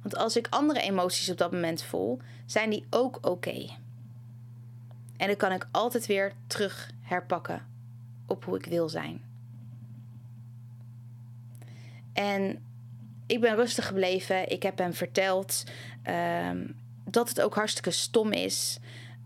Want 0.02 0.16
als 0.16 0.36
ik 0.36 0.46
andere 0.50 0.80
emoties 0.80 1.30
op 1.30 1.38
dat 1.38 1.52
moment 1.52 1.82
voel, 1.82 2.18
zijn 2.46 2.70
die 2.70 2.86
ook 2.90 3.18
oké. 3.20 3.68
En 5.16 5.26
dan 5.26 5.36
kan 5.36 5.52
ik 5.52 5.68
altijd 5.70 6.06
weer 6.06 6.32
terug 6.46 6.90
herpakken 7.00 7.66
op 8.26 8.44
hoe 8.44 8.56
ik 8.56 8.64
wil 8.64 8.88
zijn. 8.88 9.22
En 12.12 12.64
ik 13.26 13.40
ben 13.40 13.56
rustig 13.56 13.86
gebleven. 13.86 14.50
Ik 14.50 14.62
heb 14.62 14.78
hem 14.78 14.94
verteld 14.94 15.64
uh, 16.08 16.50
dat 17.04 17.28
het 17.28 17.40
ook 17.40 17.54
hartstikke 17.54 17.90
stom 17.90 18.32
is. 18.32 18.78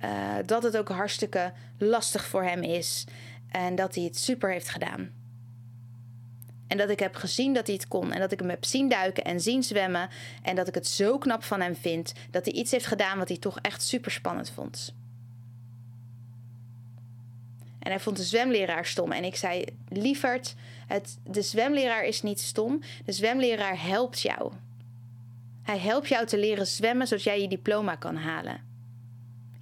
Uh, 0.04 0.34
dat 0.46 0.62
het 0.62 0.76
ook 0.76 0.88
hartstikke 0.88 1.52
lastig 1.78 2.24
voor 2.26 2.42
hem 2.42 2.62
is. 2.62 3.04
En 3.48 3.74
dat 3.74 3.94
hij 3.94 4.04
het 4.04 4.18
super 4.18 4.50
heeft 4.50 4.68
gedaan. 4.68 5.23
En 6.74 6.80
dat 6.80 6.90
ik 6.90 6.98
heb 6.98 7.14
gezien 7.14 7.54
dat 7.54 7.66
hij 7.66 7.74
het 7.74 7.88
kon. 7.88 8.12
En 8.12 8.20
dat 8.20 8.32
ik 8.32 8.38
hem 8.38 8.48
heb 8.48 8.64
zien 8.64 8.88
duiken 8.88 9.24
en 9.24 9.40
zien 9.40 9.62
zwemmen. 9.62 10.08
En 10.42 10.56
dat 10.56 10.68
ik 10.68 10.74
het 10.74 10.86
zo 10.86 11.18
knap 11.18 11.44
van 11.44 11.60
hem 11.60 11.76
vind 11.76 12.12
dat 12.30 12.44
hij 12.44 12.54
iets 12.54 12.70
heeft 12.70 12.86
gedaan 12.86 13.18
wat 13.18 13.28
hij 13.28 13.36
toch 13.36 13.58
echt 13.60 13.82
super 13.82 14.10
spannend 14.10 14.50
vond. 14.50 14.94
En 17.78 17.90
hij 17.90 18.00
vond 18.00 18.16
de 18.16 18.22
zwemleraar 18.22 18.86
stom. 18.86 19.12
En 19.12 19.24
ik 19.24 19.36
zei: 19.36 19.64
Lieverd, 19.88 20.54
het, 20.86 21.18
de 21.22 21.42
zwemleraar 21.42 22.04
is 22.04 22.22
niet 22.22 22.40
stom. 22.40 22.80
De 23.04 23.12
zwemleraar 23.12 23.82
helpt 23.82 24.20
jou. 24.20 24.52
Hij 25.62 25.78
helpt 25.78 26.08
jou 26.08 26.26
te 26.26 26.38
leren 26.38 26.66
zwemmen 26.66 27.06
zodat 27.06 27.24
jij 27.24 27.40
je 27.40 27.48
diploma 27.48 27.94
kan 27.94 28.16
halen. 28.16 28.73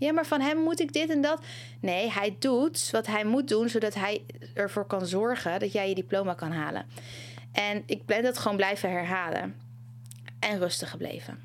Ja, 0.02 0.12
maar 0.12 0.26
van 0.26 0.40
hem 0.40 0.58
moet 0.58 0.80
ik 0.80 0.92
dit 0.92 1.10
en 1.10 1.20
dat. 1.20 1.40
Nee, 1.80 2.10
hij 2.10 2.36
doet 2.38 2.90
wat 2.90 3.06
hij 3.06 3.24
moet 3.24 3.48
doen 3.48 3.68
zodat 3.68 3.94
hij 3.94 4.24
ervoor 4.54 4.84
kan 4.86 5.06
zorgen 5.06 5.60
dat 5.60 5.72
jij 5.72 5.88
je 5.88 5.94
diploma 5.94 6.34
kan 6.34 6.52
halen. 6.52 6.86
En 7.52 7.82
ik 7.86 8.06
ben 8.06 8.22
dat 8.22 8.38
gewoon 8.38 8.56
blijven 8.56 8.90
herhalen. 8.90 9.56
En 10.38 10.58
rustig 10.58 10.90
gebleven. 10.90 11.40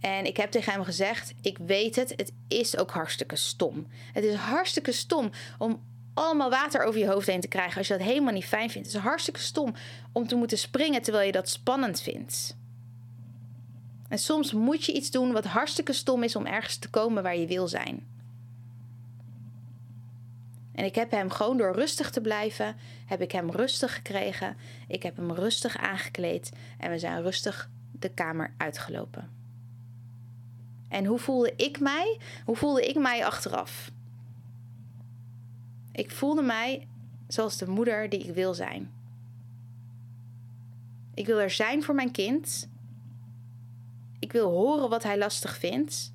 En 0.00 0.24
ik 0.24 0.36
heb 0.36 0.50
tegen 0.50 0.72
hem 0.72 0.84
gezegd: 0.84 1.34
Ik 1.42 1.58
weet 1.58 1.96
het, 1.96 2.10
het 2.16 2.32
is 2.48 2.76
ook 2.76 2.90
hartstikke 2.90 3.36
stom. 3.36 3.86
Het 4.12 4.24
is 4.24 4.34
hartstikke 4.34 4.92
stom 4.92 5.30
om 5.58 5.82
allemaal 6.14 6.50
water 6.50 6.84
over 6.84 7.00
je 7.00 7.08
hoofd 7.08 7.26
heen 7.26 7.40
te 7.40 7.48
krijgen 7.48 7.78
als 7.78 7.86
je 7.86 7.96
dat 7.96 8.06
helemaal 8.06 8.32
niet 8.32 8.44
fijn 8.44 8.70
vindt. 8.70 8.88
Het 8.88 8.96
is 8.96 9.02
hartstikke 9.02 9.40
stom 9.40 9.74
om 10.12 10.26
te 10.26 10.34
moeten 10.34 10.58
springen 10.58 11.02
terwijl 11.02 11.26
je 11.26 11.32
dat 11.32 11.48
spannend 11.48 12.00
vindt. 12.00 12.60
En 14.12 14.18
soms 14.18 14.52
moet 14.52 14.84
je 14.84 14.92
iets 14.92 15.10
doen 15.10 15.32
wat 15.32 15.44
hartstikke 15.44 15.92
stom 15.92 16.22
is 16.22 16.36
om 16.36 16.46
ergens 16.46 16.76
te 16.76 16.90
komen 16.90 17.22
waar 17.22 17.36
je 17.36 17.46
wil 17.46 17.68
zijn. 17.68 18.06
En 20.72 20.84
ik 20.84 20.94
heb 20.94 21.10
hem 21.10 21.30
gewoon 21.30 21.56
door 21.56 21.74
rustig 21.74 22.10
te 22.10 22.20
blijven, 22.20 22.76
heb 23.06 23.20
ik 23.20 23.32
hem 23.32 23.50
rustig 23.50 23.94
gekregen. 23.94 24.56
Ik 24.88 25.02
heb 25.02 25.16
hem 25.16 25.32
rustig 25.32 25.76
aangekleed 25.76 26.52
en 26.78 26.90
we 26.90 26.98
zijn 26.98 27.22
rustig 27.22 27.70
de 27.92 28.08
kamer 28.08 28.54
uitgelopen. 28.56 29.30
En 30.88 31.04
hoe 31.04 31.18
voelde 31.18 31.52
ik 31.56 31.80
mij? 31.80 32.20
Hoe 32.44 32.56
voelde 32.56 32.88
ik 32.88 32.96
mij 32.96 33.26
achteraf? 33.26 33.90
Ik 35.92 36.10
voelde 36.10 36.42
mij 36.42 36.88
zoals 37.28 37.56
de 37.56 37.68
moeder 37.68 38.08
die 38.08 38.20
ik 38.20 38.34
wil 38.34 38.54
zijn. 38.54 38.92
Ik 41.14 41.26
wil 41.26 41.40
er 41.40 41.50
zijn 41.50 41.82
voor 41.82 41.94
mijn 41.94 42.10
kind. 42.10 42.70
Ik 44.22 44.32
wil 44.32 44.50
horen 44.50 44.88
wat 44.88 45.02
hij 45.02 45.18
lastig 45.18 45.56
vindt. 45.56 46.12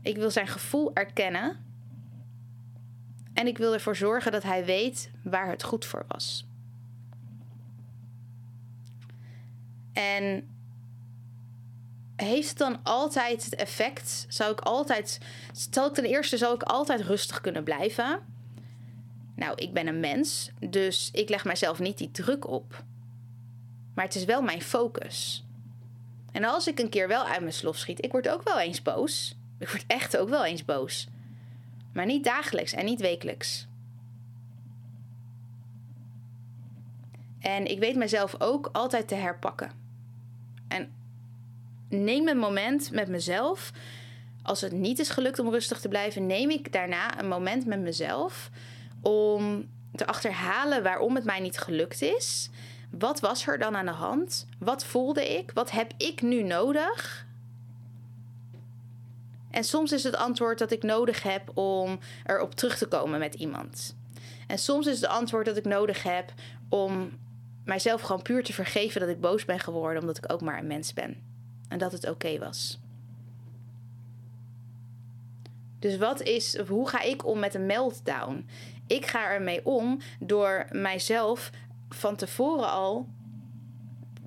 Ik 0.00 0.16
wil 0.16 0.30
zijn 0.30 0.46
gevoel 0.46 0.90
erkennen. 0.94 1.56
En 3.32 3.46
ik 3.46 3.58
wil 3.58 3.72
ervoor 3.72 3.96
zorgen 3.96 4.32
dat 4.32 4.42
hij 4.42 4.64
weet 4.64 5.10
waar 5.22 5.48
het 5.48 5.62
goed 5.62 5.84
voor 5.84 6.04
was. 6.08 6.46
En 9.92 10.48
heeft 12.16 12.48
het 12.48 12.58
dan 12.58 12.82
altijd 12.82 13.44
het 13.44 13.54
effect? 13.54 14.26
Zou 14.28 14.52
ik 14.52 14.60
altijd. 14.60 15.18
Stel 15.52 15.86
ik 15.86 15.94
ten 15.94 16.04
eerste, 16.04 16.36
zou 16.36 16.54
ik 16.54 16.62
altijd 16.62 17.00
rustig 17.00 17.40
kunnen 17.40 17.64
blijven? 17.64 18.20
Nou, 19.34 19.54
ik 19.54 19.72
ben 19.72 19.86
een 19.86 20.00
mens, 20.00 20.50
dus 20.58 21.10
ik 21.12 21.28
leg 21.28 21.44
mijzelf 21.44 21.78
niet 21.78 21.98
die 21.98 22.10
druk 22.10 22.48
op. 22.48 22.84
Maar 23.94 24.04
het 24.04 24.14
is 24.14 24.24
wel 24.24 24.42
mijn 24.42 24.62
focus. 24.62 25.44
En 26.32 26.44
als 26.44 26.66
ik 26.66 26.78
een 26.78 26.88
keer 26.88 27.08
wel 27.08 27.24
uit 27.24 27.40
mijn 27.40 27.52
slof 27.52 27.76
schiet, 27.76 28.04
ik 28.04 28.12
word 28.12 28.28
ook 28.28 28.42
wel 28.42 28.60
eens 28.60 28.82
boos. 28.82 29.36
Ik 29.58 29.68
word 29.68 29.84
echt 29.86 30.16
ook 30.16 30.28
wel 30.28 30.44
eens 30.44 30.64
boos. 30.64 31.08
Maar 31.92 32.06
niet 32.06 32.24
dagelijks 32.24 32.72
en 32.72 32.84
niet 32.84 33.00
wekelijks. 33.00 33.66
En 37.40 37.66
ik 37.66 37.78
weet 37.78 37.96
mezelf 37.96 38.34
ook 38.38 38.68
altijd 38.72 39.08
te 39.08 39.14
herpakken. 39.14 39.70
En 40.68 40.92
neem 41.88 42.28
een 42.28 42.38
moment 42.38 42.90
met 42.90 43.08
mezelf. 43.08 43.72
Als 44.42 44.60
het 44.60 44.72
niet 44.72 44.98
is 44.98 45.10
gelukt 45.10 45.38
om 45.38 45.50
rustig 45.50 45.80
te 45.80 45.88
blijven, 45.88 46.26
neem 46.26 46.50
ik 46.50 46.72
daarna 46.72 47.18
een 47.18 47.28
moment 47.28 47.66
met 47.66 47.80
mezelf 47.80 48.50
om 49.00 49.68
te 49.94 50.06
achterhalen 50.06 50.82
waarom 50.82 51.14
het 51.14 51.24
mij 51.24 51.40
niet 51.40 51.58
gelukt 51.58 52.02
is. 52.02 52.50
Wat 52.98 53.20
was 53.20 53.46
er 53.46 53.58
dan 53.58 53.76
aan 53.76 53.86
de 53.86 53.92
hand? 53.92 54.46
Wat 54.58 54.84
voelde 54.84 55.38
ik? 55.38 55.50
Wat 55.54 55.70
heb 55.70 55.92
ik 55.96 56.22
nu 56.22 56.42
nodig? 56.42 57.26
En 59.50 59.64
soms 59.64 59.92
is 59.92 60.04
het 60.04 60.16
antwoord 60.16 60.58
dat 60.58 60.70
ik 60.70 60.82
nodig 60.82 61.22
heb 61.22 61.56
om 61.58 61.98
erop 62.26 62.54
terug 62.54 62.78
te 62.78 62.88
komen 62.88 63.18
met 63.18 63.34
iemand. 63.34 63.96
En 64.46 64.58
soms 64.58 64.86
is 64.86 65.00
het 65.00 65.10
antwoord 65.10 65.46
dat 65.46 65.56
ik 65.56 65.64
nodig 65.64 66.02
heb 66.02 66.32
om 66.68 67.18
mijzelf 67.64 68.00
gewoon 68.00 68.22
puur 68.22 68.44
te 68.44 68.52
vergeven 68.52 69.00
dat 69.00 69.08
ik 69.08 69.20
boos 69.20 69.44
ben 69.44 69.60
geworden, 69.60 70.00
omdat 70.00 70.16
ik 70.16 70.32
ook 70.32 70.40
maar 70.40 70.58
een 70.58 70.66
mens 70.66 70.92
ben. 70.92 71.16
En 71.68 71.78
dat 71.78 71.92
het 71.92 72.08
oké 72.08 72.38
was. 72.38 72.78
Dus 75.78 75.96
wat 75.96 76.22
is, 76.22 76.58
hoe 76.58 76.88
ga 76.88 77.00
ik 77.00 77.26
om 77.26 77.38
met 77.38 77.54
een 77.54 77.66
meltdown? 77.66 78.48
Ik 78.86 79.06
ga 79.06 79.30
ermee 79.30 79.66
om 79.66 80.00
door 80.20 80.66
mijzelf 80.70 81.50
van 81.94 82.16
tevoren 82.16 82.70
al 82.70 83.08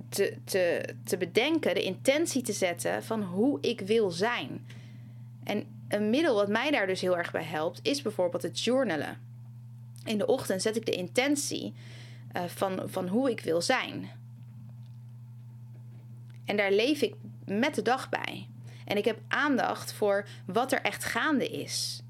te, 0.10 0.38
te, 0.44 0.96
te 1.04 1.18
bedenken, 1.18 1.74
de 1.74 1.84
intentie 1.84 2.42
te 2.42 2.54
zetten 2.54 3.04
van 3.04 3.24
hoe 3.24 3.58
ik 3.62 3.80
wil 3.80 4.12
zijn. 4.12 4.66
En 5.44 5.68
een 5.88 6.10
middel 6.10 6.36
wat 6.36 6.48
mij 6.48 6.72
daar 6.72 6.88
dus 6.88 7.02
heel 7.02 7.18
erg 7.18 7.32
bij 7.32 7.44
helpt, 7.44 7.80
is 7.84 8.02
bijvoorbeeld 8.02 8.44
het 8.44 8.64
journalen. 8.64 9.18
In 10.04 10.18
de 10.18 10.26
ochtend 10.26 10.62
zet 10.62 10.76
ik 10.76 10.86
de 10.86 10.92
intentie 10.92 11.74
uh, 12.36 12.44
van, 12.44 12.82
van 12.86 13.08
hoe 13.08 13.30
ik 13.30 13.40
wil 13.40 13.62
zijn. 13.62 14.10
En 16.46 16.58
daar 16.58 16.72
leef 16.72 17.02
ik 17.02 17.16
met 17.46 17.76
de 17.76 17.82
dag 17.82 18.10
bij. 18.10 18.48
En 18.86 18.98
ik 18.98 19.06
heb 19.06 19.20
aandacht 19.28 19.94
voor 19.94 20.28
wat 20.46 20.72
er 20.72 20.82
echt 20.82 21.04
gaande 21.04 21.50
is. 21.50 22.02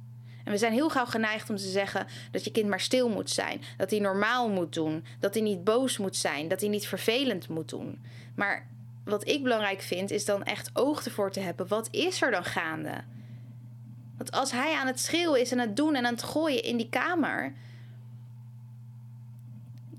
En 0.45 0.51
we 0.51 0.57
zijn 0.57 0.73
heel 0.73 0.89
gauw 0.89 1.05
geneigd 1.05 1.49
om 1.49 1.55
te 1.55 1.69
zeggen 1.69 2.07
dat 2.31 2.43
je 2.43 2.51
kind 2.51 2.69
maar 2.69 2.79
stil 2.79 3.09
moet 3.09 3.29
zijn. 3.29 3.61
Dat 3.77 3.91
hij 3.91 3.99
normaal 3.99 4.49
moet 4.49 4.73
doen. 4.73 5.05
Dat 5.19 5.33
hij 5.33 5.43
niet 5.43 5.63
boos 5.63 5.97
moet 5.97 6.15
zijn. 6.15 6.47
Dat 6.47 6.59
hij 6.59 6.69
niet 6.69 6.87
vervelend 6.87 7.47
moet 7.47 7.69
doen. 7.69 8.03
Maar 8.35 8.67
wat 9.03 9.27
ik 9.27 9.43
belangrijk 9.43 9.81
vind, 9.81 10.11
is 10.11 10.25
dan 10.25 10.43
echt 10.43 10.69
oog 10.73 11.05
ervoor 11.05 11.31
te 11.31 11.39
hebben. 11.39 11.67
Wat 11.67 11.87
is 11.91 12.21
er 12.21 12.31
dan 12.31 12.43
gaande? 12.43 13.03
Want 14.17 14.31
als 14.31 14.51
hij 14.51 14.73
aan 14.73 14.87
het 14.87 14.99
schreeuwen 14.99 15.41
is 15.41 15.51
en 15.51 15.59
het 15.59 15.75
doen 15.75 15.95
en 15.95 16.05
aan 16.05 16.13
het 16.13 16.23
gooien 16.23 16.63
in 16.63 16.77
die 16.77 16.89
kamer. 16.89 17.53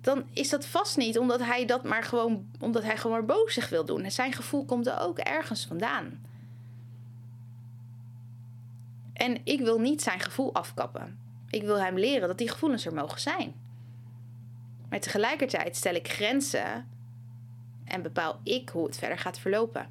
dan 0.01 0.25
is 0.33 0.49
dat 0.49 0.67
vast 0.67 0.97
niet 0.97 1.19
omdat 1.19 1.41
hij 1.41 1.65
dat 1.65 1.85
maar 1.85 2.03
gewoon, 2.03 2.51
omdat 2.61 2.83
hij 2.83 2.97
gewoon 2.97 3.17
maar 3.17 3.37
bozig 3.37 3.69
wil 3.69 3.85
doen. 3.85 4.03
En 4.03 4.13
zijn 4.13 4.33
gevoel 4.33 4.65
komt 4.65 4.87
er 4.87 5.01
ook 5.01 5.19
ergens 5.19 5.67
vandaan. 5.67 6.25
En 9.17 9.41
ik 9.45 9.61
wil 9.61 9.81
niet 9.81 10.03
zijn 10.03 10.21
gevoel 10.21 10.55
afkappen. 10.55 11.19
Ik 11.51 11.63
wil 11.63 11.81
hem 11.81 11.99
leren 11.99 12.29
dat 12.29 12.39
die 12.39 12.51
gevoelens 12.51 12.87
er 12.87 12.95
mogen 12.95 13.21
zijn. 13.21 13.55
Maar 14.89 15.01
tegelijkertijd 15.01 15.77
stel 15.77 15.95
ik 15.95 16.09
grenzen 16.09 16.89
en 17.85 18.03
bepaal 18.03 18.41
ik 18.43 18.69
hoe 18.69 18.87
het 18.87 18.99
verder 18.99 19.19
gaat 19.19 19.39
verlopen. 19.39 19.91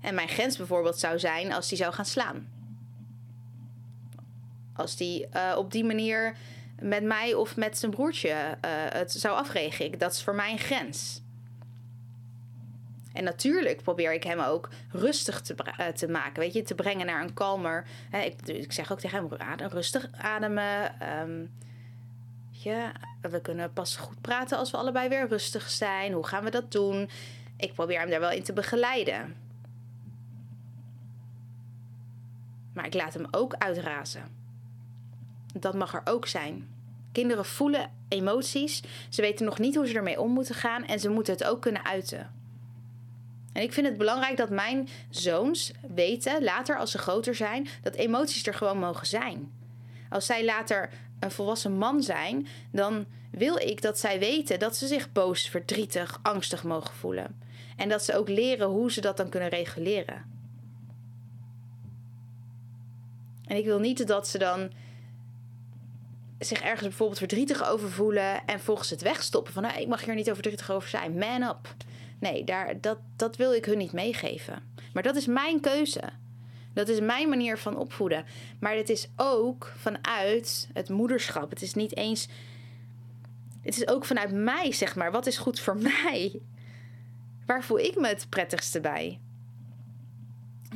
En 0.00 0.14
mijn 0.14 0.28
grens 0.28 0.56
bijvoorbeeld 0.56 0.98
zou 0.98 1.18
zijn 1.18 1.52
als 1.52 1.68
hij 1.68 1.78
zou 1.78 1.92
gaan 1.92 2.04
slaan. 2.04 2.48
Als 4.74 4.96
die 4.96 5.28
uh, 5.34 5.54
op 5.56 5.72
die 5.72 5.84
manier 5.84 6.36
met 6.80 7.02
mij 7.02 7.34
of 7.34 7.56
met 7.56 7.78
zijn 7.78 7.90
broertje 7.90 8.28
uh, 8.28 8.70
het 8.88 9.12
zou 9.12 9.36
afreagen. 9.36 9.98
Dat 9.98 10.12
is 10.12 10.22
voor 10.22 10.34
mij 10.34 10.52
een 10.52 10.58
grens. 10.58 11.22
En 13.20 13.26
natuurlijk 13.26 13.82
probeer 13.82 14.12
ik 14.12 14.22
hem 14.22 14.40
ook 14.40 14.68
rustig 14.90 15.40
te, 15.40 15.54
uh, 15.80 15.86
te 15.86 16.08
maken, 16.08 16.40
weet 16.40 16.52
je, 16.52 16.62
te 16.62 16.74
brengen 16.74 17.06
naar 17.06 17.22
een 17.22 17.34
kalmer. 17.34 17.86
Hè, 18.10 18.20
ik, 18.20 18.46
ik, 18.46 18.72
zeg 18.72 18.92
ook 18.92 19.00
tegen 19.00 19.28
hem: 19.38 19.68
rustig 19.68 20.08
ademen. 20.12 20.94
Um, 21.20 21.52
ja, 22.50 22.92
we 23.20 23.40
kunnen 23.40 23.72
pas 23.72 23.96
goed 23.96 24.20
praten 24.20 24.58
als 24.58 24.70
we 24.70 24.76
allebei 24.76 25.08
weer 25.08 25.28
rustig 25.28 25.70
zijn. 25.70 26.12
Hoe 26.12 26.26
gaan 26.26 26.44
we 26.44 26.50
dat 26.50 26.72
doen? 26.72 27.10
Ik 27.56 27.72
probeer 27.72 27.98
hem 27.98 28.10
daar 28.10 28.20
wel 28.20 28.30
in 28.30 28.42
te 28.42 28.52
begeleiden. 28.52 29.36
Maar 32.72 32.86
ik 32.86 32.94
laat 32.94 33.14
hem 33.14 33.26
ook 33.30 33.54
uitrazen. 33.54 34.22
Dat 35.54 35.74
mag 35.74 35.94
er 35.94 36.02
ook 36.04 36.26
zijn. 36.26 36.68
Kinderen 37.12 37.44
voelen 37.44 37.90
emoties. 38.08 38.82
Ze 39.08 39.22
weten 39.22 39.44
nog 39.44 39.58
niet 39.58 39.74
hoe 39.74 39.86
ze 39.86 39.94
ermee 39.94 40.20
om 40.20 40.30
moeten 40.30 40.54
gaan 40.54 40.84
en 40.84 41.00
ze 41.00 41.08
moeten 41.08 41.32
het 41.32 41.44
ook 41.44 41.60
kunnen 41.60 41.84
uiten. 41.84 42.39
En 43.52 43.62
ik 43.62 43.72
vind 43.72 43.86
het 43.86 43.98
belangrijk 43.98 44.36
dat 44.36 44.50
mijn 44.50 44.88
zoons 45.08 45.72
weten, 45.94 46.44
later 46.44 46.78
als 46.78 46.90
ze 46.90 46.98
groter 46.98 47.34
zijn, 47.34 47.68
dat 47.82 47.94
emoties 47.94 48.46
er 48.46 48.54
gewoon 48.54 48.78
mogen 48.78 49.06
zijn. 49.06 49.52
Als 50.08 50.26
zij 50.26 50.44
later 50.44 50.90
een 51.20 51.30
volwassen 51.30 51.72
man 51.72 52.02
zijn, 52.02 52.46
dan 52.70 53.06
wil 53.30 53.56
ik 53.56 53.82
dat 53.82 53.98
zij 53.98 54.18
weten 54.18 54.58
dat 54.58 54.76
ze 54.76 54.86
zich 54.86 55.12
boos, 55.12 55.48
verdrietig, 55.48 56.18
angstig 56.22 56.64
mogen 56.64 56.94
voelen. 56.94 57.40
En 57.76 57.88
dat 57.88 58.04
ze 58.04 58.16
ook 58.16 58.28
leren 58.28 58.68
hoe 58.68 58.92
ze 58.92 59.00
dat 59.00 59.16
dan 59.16 59.28
kunnen 59.28 59.48
reguleren. 59.48 60.24
En 63.46 63.56
ik 63.56 63.64
wil 63.64 63.78
niet 63.78 64.06
dat 64.06 64.28
ze 64.28 64.38
dan 64.38 64.70
zich 66.38 66.60
ergens 66.60 66.88
bijvoorbeeld 66.88 67.18
verdrietig 67.18 67.68
over 67.68 67.90
voelen 67.90 68.46
en 68.46 68.60
volgens 68.60 68.90
het 68.90 69.02
wegstoppen 69.02 69.52
van 69.52 69.64
ik 69.64 69.88
mag 69.88 70.04
hier 70.04 70.14
niet 70.14 70.30
over 70.30 70.42
verdrietig 70.42 70.70
over 70.70 70.88
zijn. 70.88 71.18
Man 71.18 71.42
up. 71.42 71.74
Nee, 72.20 72.44
daar, 72.44 72.80
dat, 72.80 72.98
dat 73.16 73.36
wil 73.36 73.52
ik 73.54 73.64
hun 73.64 73.78
niet 73.78 73.92
meegeven. 73.92 74.62
Maar 74.92 75.02
dat 75.02 75.16
is 75.16 75.26
mijn 75.26 75.60
keuze. 75.60 76.02
Dat 76.72 76.88
is 76.88 77.00
mijn 77.00 77.28
manier 77.28 77.58
van 77.58 77.76
opvoeden. 77.76 78.24
Maar 78.60 78.76
het 78.76 78.88
is 78.88 79.08
ook 79.16 79.72
vanuit 79.76 80.68
het 80.72 80.88
moederschap. 80.88 81.50
Het 81.50 81.62
is 81.62 81.74
niet 81.74 81.96
eens. 81.96 82.28
Het 83.62 83.76
is 83.76 83.88
ook 83.88 84.04
vanuit 84.04 84.32
mij, 84.32 84.72
zeg 84.72 84.96
maar. 84.96 85.12
Wat 85.12 85.26
is 85.26 85.38
goed 85.38 85.60
voor 85.60 85.76
mij? 86.04 86.40
Waar 87.46 87.64
voel 87.64 87.78
ik 87.78 87.96
me 87.96 88.08
het 88.08 88.26
prettigste 88.28 88.80
bij? 88.80 89.20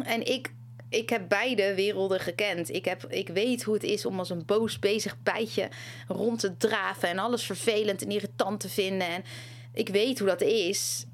En 0.02 0.26
ik 0.26 0.52
ik 0.94 1.10
heb 1.10 1.28
beide 1.28 1.74
werelden 1.74 2.20
gekend. 2.20 2.70
Ik, 2.70 2.84
heb, 2.84 3.04
ik 3.08 3.28
weet 3.28 3.62
hoe 3.62 3.74
het 3.74 3.82
is 3.82 4.06
om 4.06 4.18
als 4.18 4.30
een 4.30 4.44
boos 4.44 4.78
bezig 4.78 5.16
bijtje 5.22 5.68
rond 6.08 6.38
te 6.40 6.56
draven 6.56 7.08
en 7.08 7.18
alles 7.18 7.42
vervelend 7.42 8.02
en 8.02 8.10
irritant 8.10 8.60
te 8.60 8.68
vinden. 8.68 9.08
En 9.08 9.24
ik 9.72 9.88
weet 9.88 10.18
hoe 10.18 10.28
dat 10.28 10.40
is. 10.40 11.06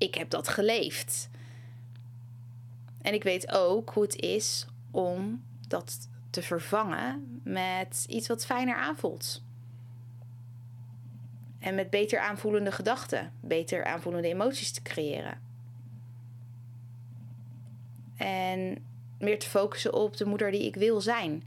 Ik 0.00 0.14
heb 0.14 0.30
dat 0.30 0.48
geleefd. 0.48 1.28
En 3.02 3.14
ik 3.14 3.22
weet 3.22 3.50
ook 3.50 3.90
hoe 3.90 4.02
het 4.02 4.16
is 4.16 4.66
om 4.90 5.44
dat 5.68 6.08
te 6.30 6.42
vervangen 6.42 7.40
met 7.44 8.04
iets 8.08 8.28
wat 8.28 8.46
fijner 8.46 8.76
aanvoelt. 8.76 9.42
En 11.58 11.74
met 11.74 11.90
beter 11.90 12.18
aanvoelende 12.18 12.72
gedachten, 12.72 13.32
beter 13.40 13.84
aanvoelende 13.84 14.28
emoties 14.28 14.72
te 14.72 14.82
creëren. 14.82 15.40
En 18.16 18.84
meer 19.18 19.38
te 19.38 19.48
focussen 19.48 19.94
op 19.94 20.16
de 20.16 20.24
moeder 20.24 20.50
die 20.50 20.64
ik 20.66 20.74
wil 20.74 21.00
zijn. 21.00 21.42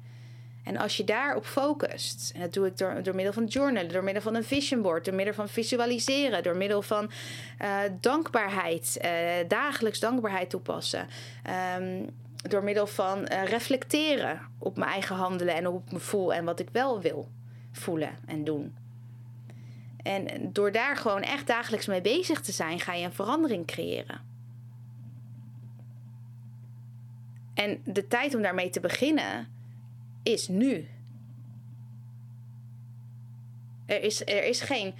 En 0.63 0.77
als 0.77 0.97
je 0.97 1.03
daarop 1.03 1.45
focust, 1.45 2.31
en 2.35 2.41
dat 2.41 2.53
doe 2.53 2.67
ik 2.67 2.77
door, 2.77 3.03
door 3.03 3.15
middel 3.15 3.33
van 3.33 3.45
journalen, 3.45 3.91
door 3.91 4.03
middel 4.03 4.23
van 4.23 4.35
een 4.35 4.43
vision 4.43 4.81
board, 4.81 5.05
door 5.05 5.13
middel 5.13 5.33
van 5.33 5.49
visualiseren, 5.49 6.43
door 6.43 6.55
middel 6.55 6.81
van 6.81 7.11
uh, 7.61 7.79
dankbaarheid, 7.99 8.99
uh, 9.05 9.11
dagelijks 9.47 9.99
dankbaarheid 9.99 10.49
toepassen, 10.49 11.07
um, 11.77 12.09
door 12.49 12.63
middel 12.63 12.87
van 12.87 13.19
uh, 13.31 13.43
reflecteren 13.43 14.41
op 14.59 14.77
mijn 14.77 14.91
eigen 14.91 15.15
handelen 15.15 15.55
en 15.55 15.67
op 15.67 15.91
mijn 15.91 16.03
voel 16.03 16.33
en 16.33 16.45
wat 16.45 16.59
ik 16.59 16.69
wel 16.71 17.01
wil 17.01 17.29
voelen 17.71 18.17
en 18.25 18.43
doen. 18.43 18.75
En 20.03 20.53
door 20.53 20.71
daar 20.71 20.97
gewoon 20.97 21.21
echt 21.21 21.47
dagelijks 21.47 21.85
mee 21.85 22.01
bezig 22.01 22.41
te 22.41 22.51
zijn, 22.51 22.79
ga 22.79 22.93
je 22.93 23.05
een 23.05 23.13
verandering 23.13 23.65
creëren. 23.65 24.21
En 27.53 27.81
de 27.85 28.07
tijd 28.07 28.35
om 28.35 28.41
daarmee 28.41 28.69
te 28.69 28.79
beginnen 28.79 29.47
is 30.23 30.47
nu. 30.47 30.87
Er 33.85 34.03
is, 34.03 34.21
er 34.21 34.43
is 34.43 34.61
geen 34.61 34.93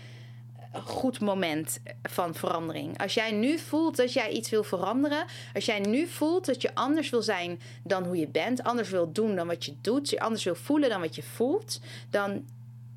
goed 0.82 1.20
moment 1.20 1.80
van 2.04 2.36
verandering. 2.36 2.98
Als 2.98 3.14
jij 3.14 3.32
nu 3.32 3.58
voelt 3.58 3.96
dat 3.96 4.14
jij 4.14 4.30
iets 4.30 4.50
wil 4.50 4.64
veranderen, 4.64 5.26
als 5.54 5.66
jij 5.66 5.80
nu 5.80 6.08
voelt 6.08 6.46
dat 6.46 6.62
je 6.62 6.76
anders 6.76 7.10
wil 7.10 7.22
zijn 7.22 7.60
dan 7.84 8.04
hoe 8.04 8.18
je 8.18 8.28
bent, 8.28 8.64
anders 8.64 8.90
wil 8.90 9.12
doen 9.12 9.36
dan 9.36 9.48
wat 9.48 9.66
je 9.66 9.76
doet, 9.82 10.20
anders 10.20 10.44
wil 10.44 10.56
voelen 10.56 10.90
dan 10.90 11.02
wat 11.02 11.16
je 11.16 11.24
voelt, 11.24 11.80
dan 12.10 12.46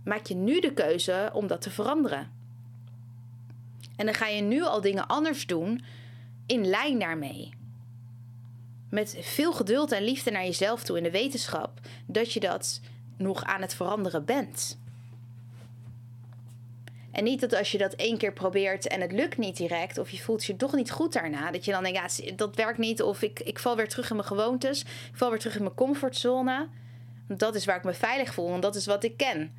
maak 0.05 0.27
je 0.27 0.35
nu 0.35 0.61
de 0.61 0.73
keuze 0.73 1.31
om 1.33 1.47
dat 1.47 1.61
te 1.61 1.71
veranderen. 1.71 2.31
En 3.97 4.07
dan 4.07 4.15
ga 4.15 4.27
je 4.27 4.43
nu 4.43 4.63
al 4.63 4.81
dingen 4.81 5.07
anders 5.07 5.47
doen 5.47 5.85
in 6.47 6.67
lijn 6.67 6.99
daarmee 6.99 7.55
met 8.91 9.17
veel 9.21 9.53
geduld 9.53 9.93
en 9.93 10.03
liefde 10.03 10.31
naar 10.31 10.45
jezelf 10.45 10.83
toe 10.83 10.97
in 10.97 11.03
de 11.03 11.11
wetenschap 11.11 11.81
dat 12.07 12.33
je 12.33 12.41
dat 12.41 12.81
nog 13.17 13.45
aan 13.45 13.61
het 13.61 13.75
veranderen 13.75 14.25
bent. 14.25 14.79
En 17.17 17.25
niet 17.25 17.41
dat 17.41 17.55
als 17.55 17.73
je 17.73 17.79
dat 17.79 17.93
één 17.93 18.19
keer 18.19 18.33
probeert 18.33 18.87
en 18.87 19.01
het 19.01 19.13
lukt 19.13 19.39
niet 19.39 19.57
direct, 19.57 19.99
of 19.99 20.11
je 20.11 20.19
voelt 20.19 20.45
je 20.45 20.57
toch 20.57 20.75
niet 20.75 20.91
goed 20.91 21.13
daarna, 21.13 21.51
dat 21.51 21.65
je 21.65 21.71
dan 21.71 21.83
denkt, 21.83 22.17
ja, 22.17 22.33
dat 22.33 22.57
werkt 22.57 22.79
niet, 22.79 23.03
of 23.03 23.23
ik, 23.23 23.41
ik 23.41 23.59
val 23.59 23.77
weer 23.77 23.89
terug 23.89 24.11
in 24.11 24.17
mijn 24.17 24.29
gewoontes, 24.29 24.81
ik 24.81 25.11
val 25.13 25.31
weer 25.31 25.39
terug 25.39 25.57
in 25.57 25.63
mijn 25.63 25.75
comfortzone. 25.75 26.69
Dat 27.29 27.55
is 27.55 27.65
waar 27.65 27.77
ik 27.77 27.85
me 27.85 27.95
veilig 27.95 28.35
voel, 28.35 28.49
want 28.49 28.63
dat 28.63 28.75
is 28.75 28.87
wat 28.87 29.05
ik 29.05 29.17
ken. 29.17 29.55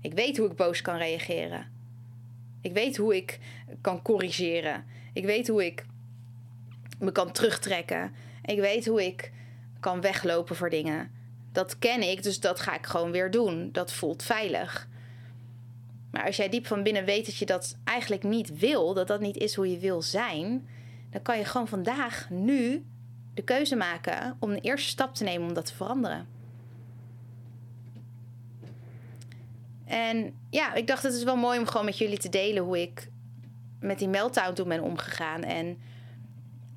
Ik 0.00 0.12
weet 0.12 0.36
hoe 0.36 0.50
ik 0.50 0.56
boos 0.56 0.82
kan 0.82 0.96
reageren. 0.96 1.70
Ik 2.60 2.72
weet 2.72 2.96
hoe 2.96 3.16
ik 3.16 3.38
kan 3.80 4.02
corrigeren. 4.02 4.84
Ik 5.12 5.24
weet 5.24 5.48
hoe 5.48 5.64
ik 5.64 5.86
me 6.98 7.12
kan 7.12 7.32
terugtrekken. 7.32 8.14
Ik 8.50 8.60
weet 8.60 8.86
hoe 8.86 9.06
ik 9.06 9.32
kan 9.80 10.00
weglopen 10.00 10.56
voor 10.56 10.70
dingen. 10.70 11.10
Dat 11.52 11.78
ken 11.78 12.10
ik, 12.10 12.22
dus 12.22 12.40
dat 12.40 12.60
ga 12.60 12.74
ik 12.74 12.86
gewoon 12.86 13.10
weer 13.10 13.30
doen. 13.30 13.68
Dat 13.72 13.92
voelt 13.92 14.22
veilig. 14.22 14.88
Maar 16.10 16.24
als 16.26 16.36
jij 16.36 16.48
diep 16.48 16.66
van 16.66 16.82
binnen 16.82 17.04
weet 17.04 17.26
dat 17.26 17.36
je 17.36 17.46
dat 17.46 17.76
eigenlijk 17.84 18.22
niet 18.22 18.58
wil, 18.58 18.94
dat 18.94 19.06
dat 19.06 19.20
niet 19.20 19.36
is 19.36 19.54
hoe 19.54 19.70
je 19.70 19.78
wil 19.78 20.02
zijn, 20.02 20.68
dan 21.10 21.22
kan 21.22 21.38
je 21.38 21.44
gewoon 21.44 21.68
vandaag, 21.68 22.30
nu, 22.30 22.84
de 23.34 23.42
keuze 23.42 23.76
maken 23.76 24.36
om 24.38 24.50
de 24.50 24.60
eerste 24.60 24.88
stap 24.88 25.14
te 25.14 25.24
nemen 25.24 25.48
om 25.48 25.54
dat 25.54 25.66
te 25.66 25.74
veranderen. 25.74 26.28
En 29.84 30.34
ja, 30.50 30.74
ik 30.74 30.86
dacht 30.86 31.02
het 31.02 31.14
is 31.14 31.24
wel 31.24 31.36
mooi 31.36 31.58
om 31.58 31.66
gewoon 31.66 31.84
met 31.84 31.98
jullie 31.98 32.18
te 32.18 32.28
delen 32.28 32.62
hoe 32.62 32.80
ik 32.80 33.10
met 33.80 33.98
die 33.98 34.08
meltdown 34.08 34.54
toen 34.54 34.68
ben 34.68 34.82
omgegaan. 34.82 35.42
En 35.42 35.78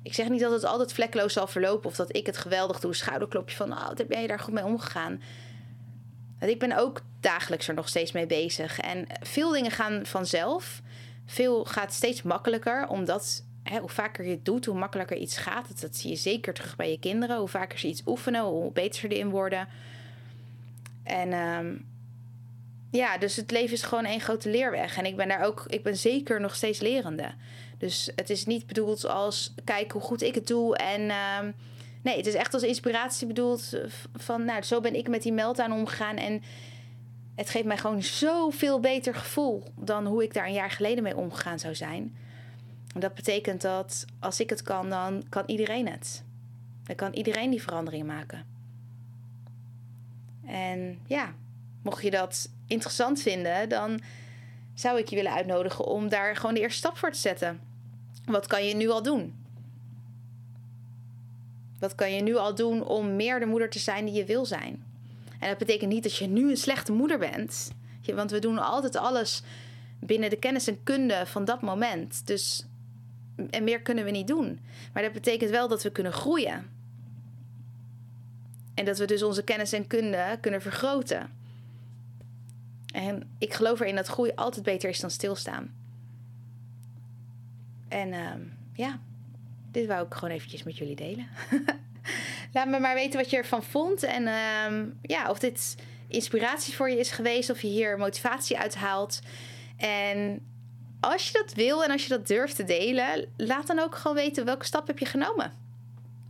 ik 0.04 0.14
zeg 0.14 0.28
niet 0.28 0.40
dat 0.40 0.52
het 0.52 0.64
altijd 0.64 0.92
vlekkeloos 0.92 1.32
zal 1.32 1.46
verlopen 1.46 1.90
of 1.90 1.96
dat 1.96 2.16
ik 2.16 2.26
het 2.26 2.36
geweldig 2.36 2.80
doe. 2.80 2.94
Schouderklopje 2.94 3.56
van, 3.56 3.72
oh, 3.72 3.86
wat 3.86 4.06
ben 4.06 4.20
je 4.20 4.28
daar 4.28 4.40
goed 4.40 4.54
mee 4.54 4.64
omgegaan? 4.64 5.22
Ik 6.40 6.58
ben 6.58 6.78
ook 6.78 7.00
dagelijks 7.20 7.68
er 7.68 7.74
nog 7.74 7.88
steeds 7.88 8.12
mee 8.12 8.26
bezig. 8.26 8.80
En 8.80 9.06
veel 9.20 9.50
dingen 9.50 9.70
gaan 9.70 10.06
vanzelf. 10.06 10.82
Veel 11.26 11.64
gaat 11.64 11.92
steeds 11.92 12.22
makkelijker, 12.22 12.88
omdat 12.88 13.44
hè, 13.62 13.78
hoe 13.78 13.88
vaker 13.88 14.24
je 14.24 14.30
het 14.30 14.44
doet, 14.44 14.64
hoe 14.64 14.78
makkelijker 14.78 15.16
iets 15.16 15.36
gaat. 15.36 15.68
Dat, 15.68 15.80
dat 15.80 15.96
zie 15.96 16.10
je 16.10 16.16
zeker 16.16 16.54
terug 16.54 16.76
bij 16.76 16.90
je 16.90 16.98
kinderen. 16.98 17.38
Hoe 17.38 17.48
vaker 17.48 17.78
ze 17.78 17.88
iets 17.88 18.02
oefenen, 18.06 18.42
hoe 18.42 18.72
beter 18.72 19.00
ze 19.00 19.08
erin 19.08 19.30
worden. 19.30 19.68
En 21.02 21.32
ehm, 21.32 21.76
ja, 22.90 23.18
dus 23.18 23.36
het 23.36 23.50
leven 23.50 23.74
is 23.74 23.82
gewoon 23.82 24.04
één 24.04 24.20
grote 24.20 24.50
leerweg. 24.50 24.96
En 24.96 25.06
ik 25.06 25.16
ben 25.16 25.28
daar 25.28 25.44
ook, 25.44 25.64
ik 25.68 25.82
ben 25.82 25.96
zeker 25.96 26.40
nog 26.40 26.54
steeds 26.54 26.80
lerende. 26.80 27.34
Dus 27.84 28.10
het 28.16 28.30
is 28.30 28.46
niet 28.46 28.66
bedoeld 28.66 29.06
als 29.06 29.54
kijk 29.64 29.92
hoe 29.92 30.02
goed 30.02 30.22
ik 30.22 30.34
het 30.34 30.46
doe. 30.46 30.76
En 30.76 31.10
ehm, 31.10 31.50
nee, 32.02 32.16
het 32.16 32.26
is 32.26 32.34
echt 32.34 32.54
als 32.54 32.62
inspiratie 32.62 33.26
bedoeld 33.26 33.72
van 34.14 34.44
nou, 34.44 34.62
zo 34.62 34.80
ben 34.80 34.94
ik 34.94 35.08
met 35.08 35.22
die 35.22 35.32
meltdown 35.32 35.72
omgegaan. 35.72 36.16
En 36.16 36.42
het 37.34 37.50
geeft 37.50 37.64
mij 37.64 37.76
gewoon 37.78 38.02
zoveel 38.02 38.80
beter 38.80 39.14
gevoel 39.14 39.62
dan 39.76 40.06
hoe 40.06 40.22
ik 40.22 40.34
daar 40.34 40.46
een 40.46 40.52
jaar 40.52 40.70
geleden 40.70 41.02
mee 41.02 41.16
omgegaan 41.16 41.58
zou 41.58 41.74
zijn. 41.74 42.16
Dat 42.94 43.14
betekent 43.14 43.60
dat 43.60 44.04
als 44.20 44.40
ik 44.40 44.50
het 44.50 44.62
kan, 44.62 44.90
dan 44.90 45.24
kan 45.28 45.42
iedereen 45.46 45.88
het. 45.88 46.24
Dan 46.84 46.96
kan 46.96 47.12
iedereen 47.12 47.50
die 47.50 47.62
verandering 47.62 48.06
maken. 48.06 48.46
En 50.46 50.98
ja, 51.06 51.34
mocht 51.82 52.02
je 52.02 52.10
dat 52.10 52.48
interessant 52.66 53.22
vinden, 53.22 53.68
dan 53.68 54.00
zou 54.74 54.98
ik 54.98 55.08
je 55.08 55.16
willen 55.16 55.32
uitnodigen 55.32 55.84
om 55.84 56.08
daar 56.08 56.36
gewoon 56.36 56.54
de 56.54 56.60
eerste 56.60 56.78
stap 56.78 56.96
voor 56.96 57.12
te 57.12 57.18
zetten. 57.18 57.72
Wat 58.24 58.46
kan 58.46 58.66
je 58.66 58.74
nu 58.74 58.88
al 58.88 59.02
doen? 59.02 59.34
Wat 61.78 61.94
kan 61.94 62.12
je 62.12 62.22
nu 62.22 62.36
al 62.36 62.54
doen 62.54 62.84
om 62.84 63.16
meer 63.16 63.40
de 63.40 63.46
moeder 63.46 63.70
te 63.70 63.78
zijn 63.78 64.04
die 64.04 64.14
je 64.14 64.24
wil 64.24 64.46
zijn? 64.46 64.84
En 65.38 65.48
dat 65.48 65.58
betekent 65.58 65.92
niet 65.92 66.02
dat 66.02 66.16
je 66.16 66.26
nu 66.26 66.50
een 66.50 66.56
slechte 66.56 66.92
moeder 66.92 67.18
bent. 67.18 67.72
Want 68.14 68.30
we 68.30 68.38
doen 68.38 68.58
altijd 68.58 68.96
alles 68.96 69.42
binnen 69.98 70.30
de 70.30 70.36
kennis 70.36 70.66
en 70.66 70.82
kunde 70.82 71.26
van 71.26 71.44
dat 71.44 71.62
moment. 71.62 72.26
Dus 72.26 72.66
en 73.50 73.64
meer 73.64 73.80
kunnen 73.80 74.04
we 74.04 74.10
niet 74.10 74.26
doen. 74.26 74.60
Maar 74.92 75.02
dat 75.02 75.12
betekent 75.12 75.50
wel 75.50 75.68
dat 75.68 75.82
we 75.82 75.90
kunnen 75.90 76.12
groeien. 76.12 76.70
En 78.74 78.84
dat 78.84 78.98
we 78.98 79.04
dus 79.04 79.22
onze 79.22 79.42
kennis 79.42 79.72
en 79.72 79.86
kunde 79.86 80.38
kunnen 80.40 80.62
vergroten. 80.62 81.30
En 82.92 83.30
ik 83.38 83.54
geloof 83.54 83.80
erin 83.80 83.96
dat 83.96 84.06
groei 84.06 84.32
altijd 84.34 84.64
beter 84.64 84.88
is 84.88 85.00
dan 85.00 85.10
stilstaan. 85.10 85.83
En 87.94 88.12
uh, 88.12 88.30
ja, 88.72 88.98
dit 89.70 89.86
wou 89.86 90.06
ik 90.06 90.14
gewoon 90.14 90.34
eventjes 90.34 90.62
met 90.62 90.76
jullie 90.78 90.96
delen. 90.96 91.28
Laat 92.52 92.68
me 92.68 92.78
maar 92.80 92.94
weten 92.94 93.20
wat 93.20 93.30
je 93.30 93.36
ervan 93.36 93.62
vond. 93.62 94.02
En 94.02 94.22
uh, 94.22 94.92
ja, 95.02 95.30
of 95.30 95.38
dit 95.38 95.74
inspiratie 96.08 96.74
voor 96.74 96.90
je 96.90 96.98
is 96.98 97.10
geweest. 97.10 97.50
Of 97.50 97.60
je 97.60 97.68
hier 97.68 97.98
motivatie 97.98 98.58
uit 98.58 98.74
haalt. 98.74 99.20
En 99.76 100.46
als 101.00 101.26
je 101.26 101.32
dat 101.32 101.54
wil 101.54 101.84
en 101.84 101.90
als 101.90 102.02
je 102.02 102.08
dat 102.08 102.26
durft 102.26 102.56
te 102.56 102.64
delen, 102.64 103.28
laat 103.36 103.66
dan 103.66 103.78
ook 103.78 103.94
gewoon 103.94 104.16
weten 104.16 104.44
welke 104.44 104.64
stap 104.64 104.86
heb 104.86 104.98
je 104.98 105.06
genomen. 105.06 105.52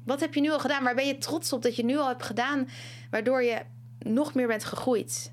Wat 0.04 0.20
heb 0.20 0.34
je 0.34 0.40
nu 0.40 0.50
al 0.50 0.60
gedaan? 0.60 0.84
Waar 0.84 0.94
ben 0.94 1.06
je 1.06 1.18
trots 1.18 1.52
op 1.52 1.62
dat 1.62 1.76
je 1.76 1.84
nu 1.84 1.96
al 1.96 2.08
hebt 2.08 2.22
gedaan, 2.22 2.68
waardoor 3.10 3.42
je 3.42 3.62
nog 3.98 4.34
meer 4.34 4.46
bent 4.46 4.64
gegroeid? 4.64 5.32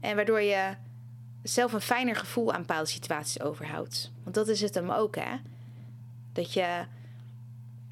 En 0.00 0.16
waardoor 0.16 0.40
je 0.40 0.74
zelf 1.42 1.72
een 1.72 1.80
fijner 1.80 2.16
gevoel 2.16 2.52
aan 2.52 2.60
bepaalde 2.60 2.88
situaties 2.88 3.40
overhoudt. 3.40 4.10
Want 4.22 4.34
dat 4.34 4.48
is 4.48 4.60
het 4.60 4.74
hem 4.74 4.90
ook, 4.90 5.16
hè? 5.16 5.36
Dat 6.32 6.52
je, 6.52 6.84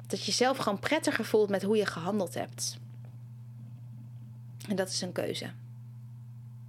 dat 0.07 0.25
je 0.25 0.31
zelf 0.31 0.57
gewoon 0.57 0.79
prettiger 0.79 1.25
voelt 1.25 1.49
met 1.49 1.63
hoe 1.63 1.77
je 1.77 1.85
gehandeld 1.85 2.33
hebt. 2.33 2.77
En 4.67 4.75
dat 4.75 4.89
is 4.89 5.01
een 5.01 5.11
keuze. 5.11 5.51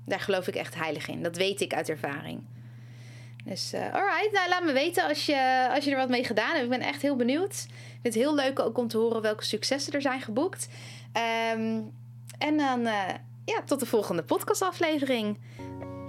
Daar 0.05 0.21
geloof 0.21 0.47
ik 0.47 0.55
echt 0.55 0.75
heilig 0.75 1.09
in. 1.09 1.23
Dat 1.23 1.37
weet 1.37 1.61
ik 1.61 1.75
uit 1.75 1.88
ervaring. 1.88 2.43
Dus 3.45 3.75
uh, 3.75 3.95
alright, 3.95 4.33
nou 4.33 4.49
laat 4.49 4.64
me 4.64 4.73
weten 4.73 5.09
als 5.09 5.27
je, 5.27 5.69
als 5.75 5.85
je 5.85 5.91
er 5.91 5.97
wat 5.97 6.09
mee 6.09 6.25
gedaan 6.25 6.51
hebt. 6.51 6.62
Ik 6.62 6.69
ben 6.69 6.81
echt 6.81 7.03
heel 7.03 7.17
benieuwd. 7.17 7.67
Ik 7.69 7.99
vind 8.03 8.14
het 8.14 8.14
heel 8.14 8.35
leuk 8.35 8.59
ook 8.59 8.79
om 8.79 8.88
te 8.88 8.97
horen 8.97 9.23
welke 9.23 9.45
successen 9.45 9.93
er 9.93 10.03
zijn 10.03 10.21
geboekt. 10.21 10.69
Um, 11.53 11.93
en 12.38 12.57
dan 12.57 12.81
uh, 12.81 13.09
ja, 13.45 13.62
tot 13.64 13.81
de 13.81 13.87
volgende 13.87 14.23
podcastaflevering. 14.23 15.38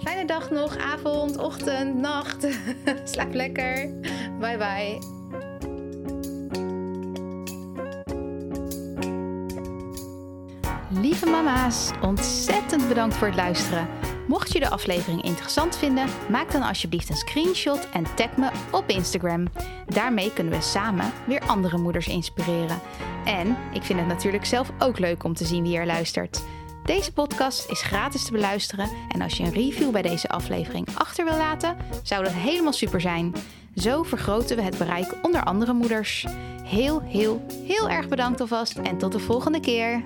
Fijne 0.03 0.25
dag 0.25 0.49
nog, 0.49 0.77
avond, 0.77 1.37
ochtend, 1.37 1.95
nacht. 1.95 2.47
Slaap 3.11 3.33
lekker. 3.33 3.89
Bye 4.39 4.57
bye. 4.57 4.99
Lieve 10.89 11.25
mama's, 11.25 11.91
ontzettend 12.01 12.87
bedankt 12.87 13.15
voor 13.15 13.27
het 13.27 13.35
luisteren. 13.35 13.87
Mocht 14.27 14.53
je 14.53 14.59
de 14.59 14.69
aflevering 14.69 15.23
interessant 15.23 15.77
vinden, 15.77 16.07
maak 16.29 16.51
dan 16.51 16.61
alsjeblieft 16.61 17.09
een 17.09 17.15
screenshot 17.15 17.89
en 17.89 18.15
tag 18.15 18.37
me 18.37 18.49
op 18.71 18.89
Instagram. 18.89 19.47
Daarmee 19.85 20.33
kunnen 20.33 20.53
we 20.53 20.61
samen 20.61 21.11
weer 21.25 21.41
andere 21.41 21.77
moeders 21.77 22.07
inspireren. 22.07 22.79
En 23.25 23.57
ik 23.73 23.83
vind 23.83 23.99
het 23.99 24.07
natuurlijk 24.07 24.45
zelf 24.45 24.71
ook 24.79 24.99
leuk 24.99 25.23
om 25.23 25.33
te 25.33 25.45
zien 25.45 25.63
wie 25.63 25.77
er 25.77 25.85
luistert. 25.85 26.43
Deze 26.85 27.13
podcast 27.13 27.69
is 27.69 27.81
gratis 27.81 28.25
te 28.25 28.31
beluisteren 28.31 28.89
en 29.09 29.21
als 29.21 29.37
je 29.37 29.43
een 29.43 29.53
review 29.53 29.91
bij 29.91 30.01
deze 30.01 30.29
aflevering 30.29 30.87
achter 30.93 31.25
wil 31.25 31.37
laten, 31.37 31.77
zou 32.03 32.23
dat 32.23 32.33
helemaal 32.33 32.73
super 32.73 33.01
zijn. 33.01 33.35
Zo 33.75 34.03
vergroten 34.03 34.55
we 34.55 34.61
het 34.61 34.77
bereik 34.77 35.15
onder 35.21 35.43
andere 35.43 35.73
moeders. 35.73 36.25
Heel, 36.63 37.01
heel, 37.01 37.45
heel 37.63 37.89
erg 37.89 38.07
bedankt 38.07 38.41
alvast 38.41 38.77
en 38.77 38.97
tot 38.97 39.11
de 39.11 39.19
volgende 39.19 39.59
keer. 39.59 40.03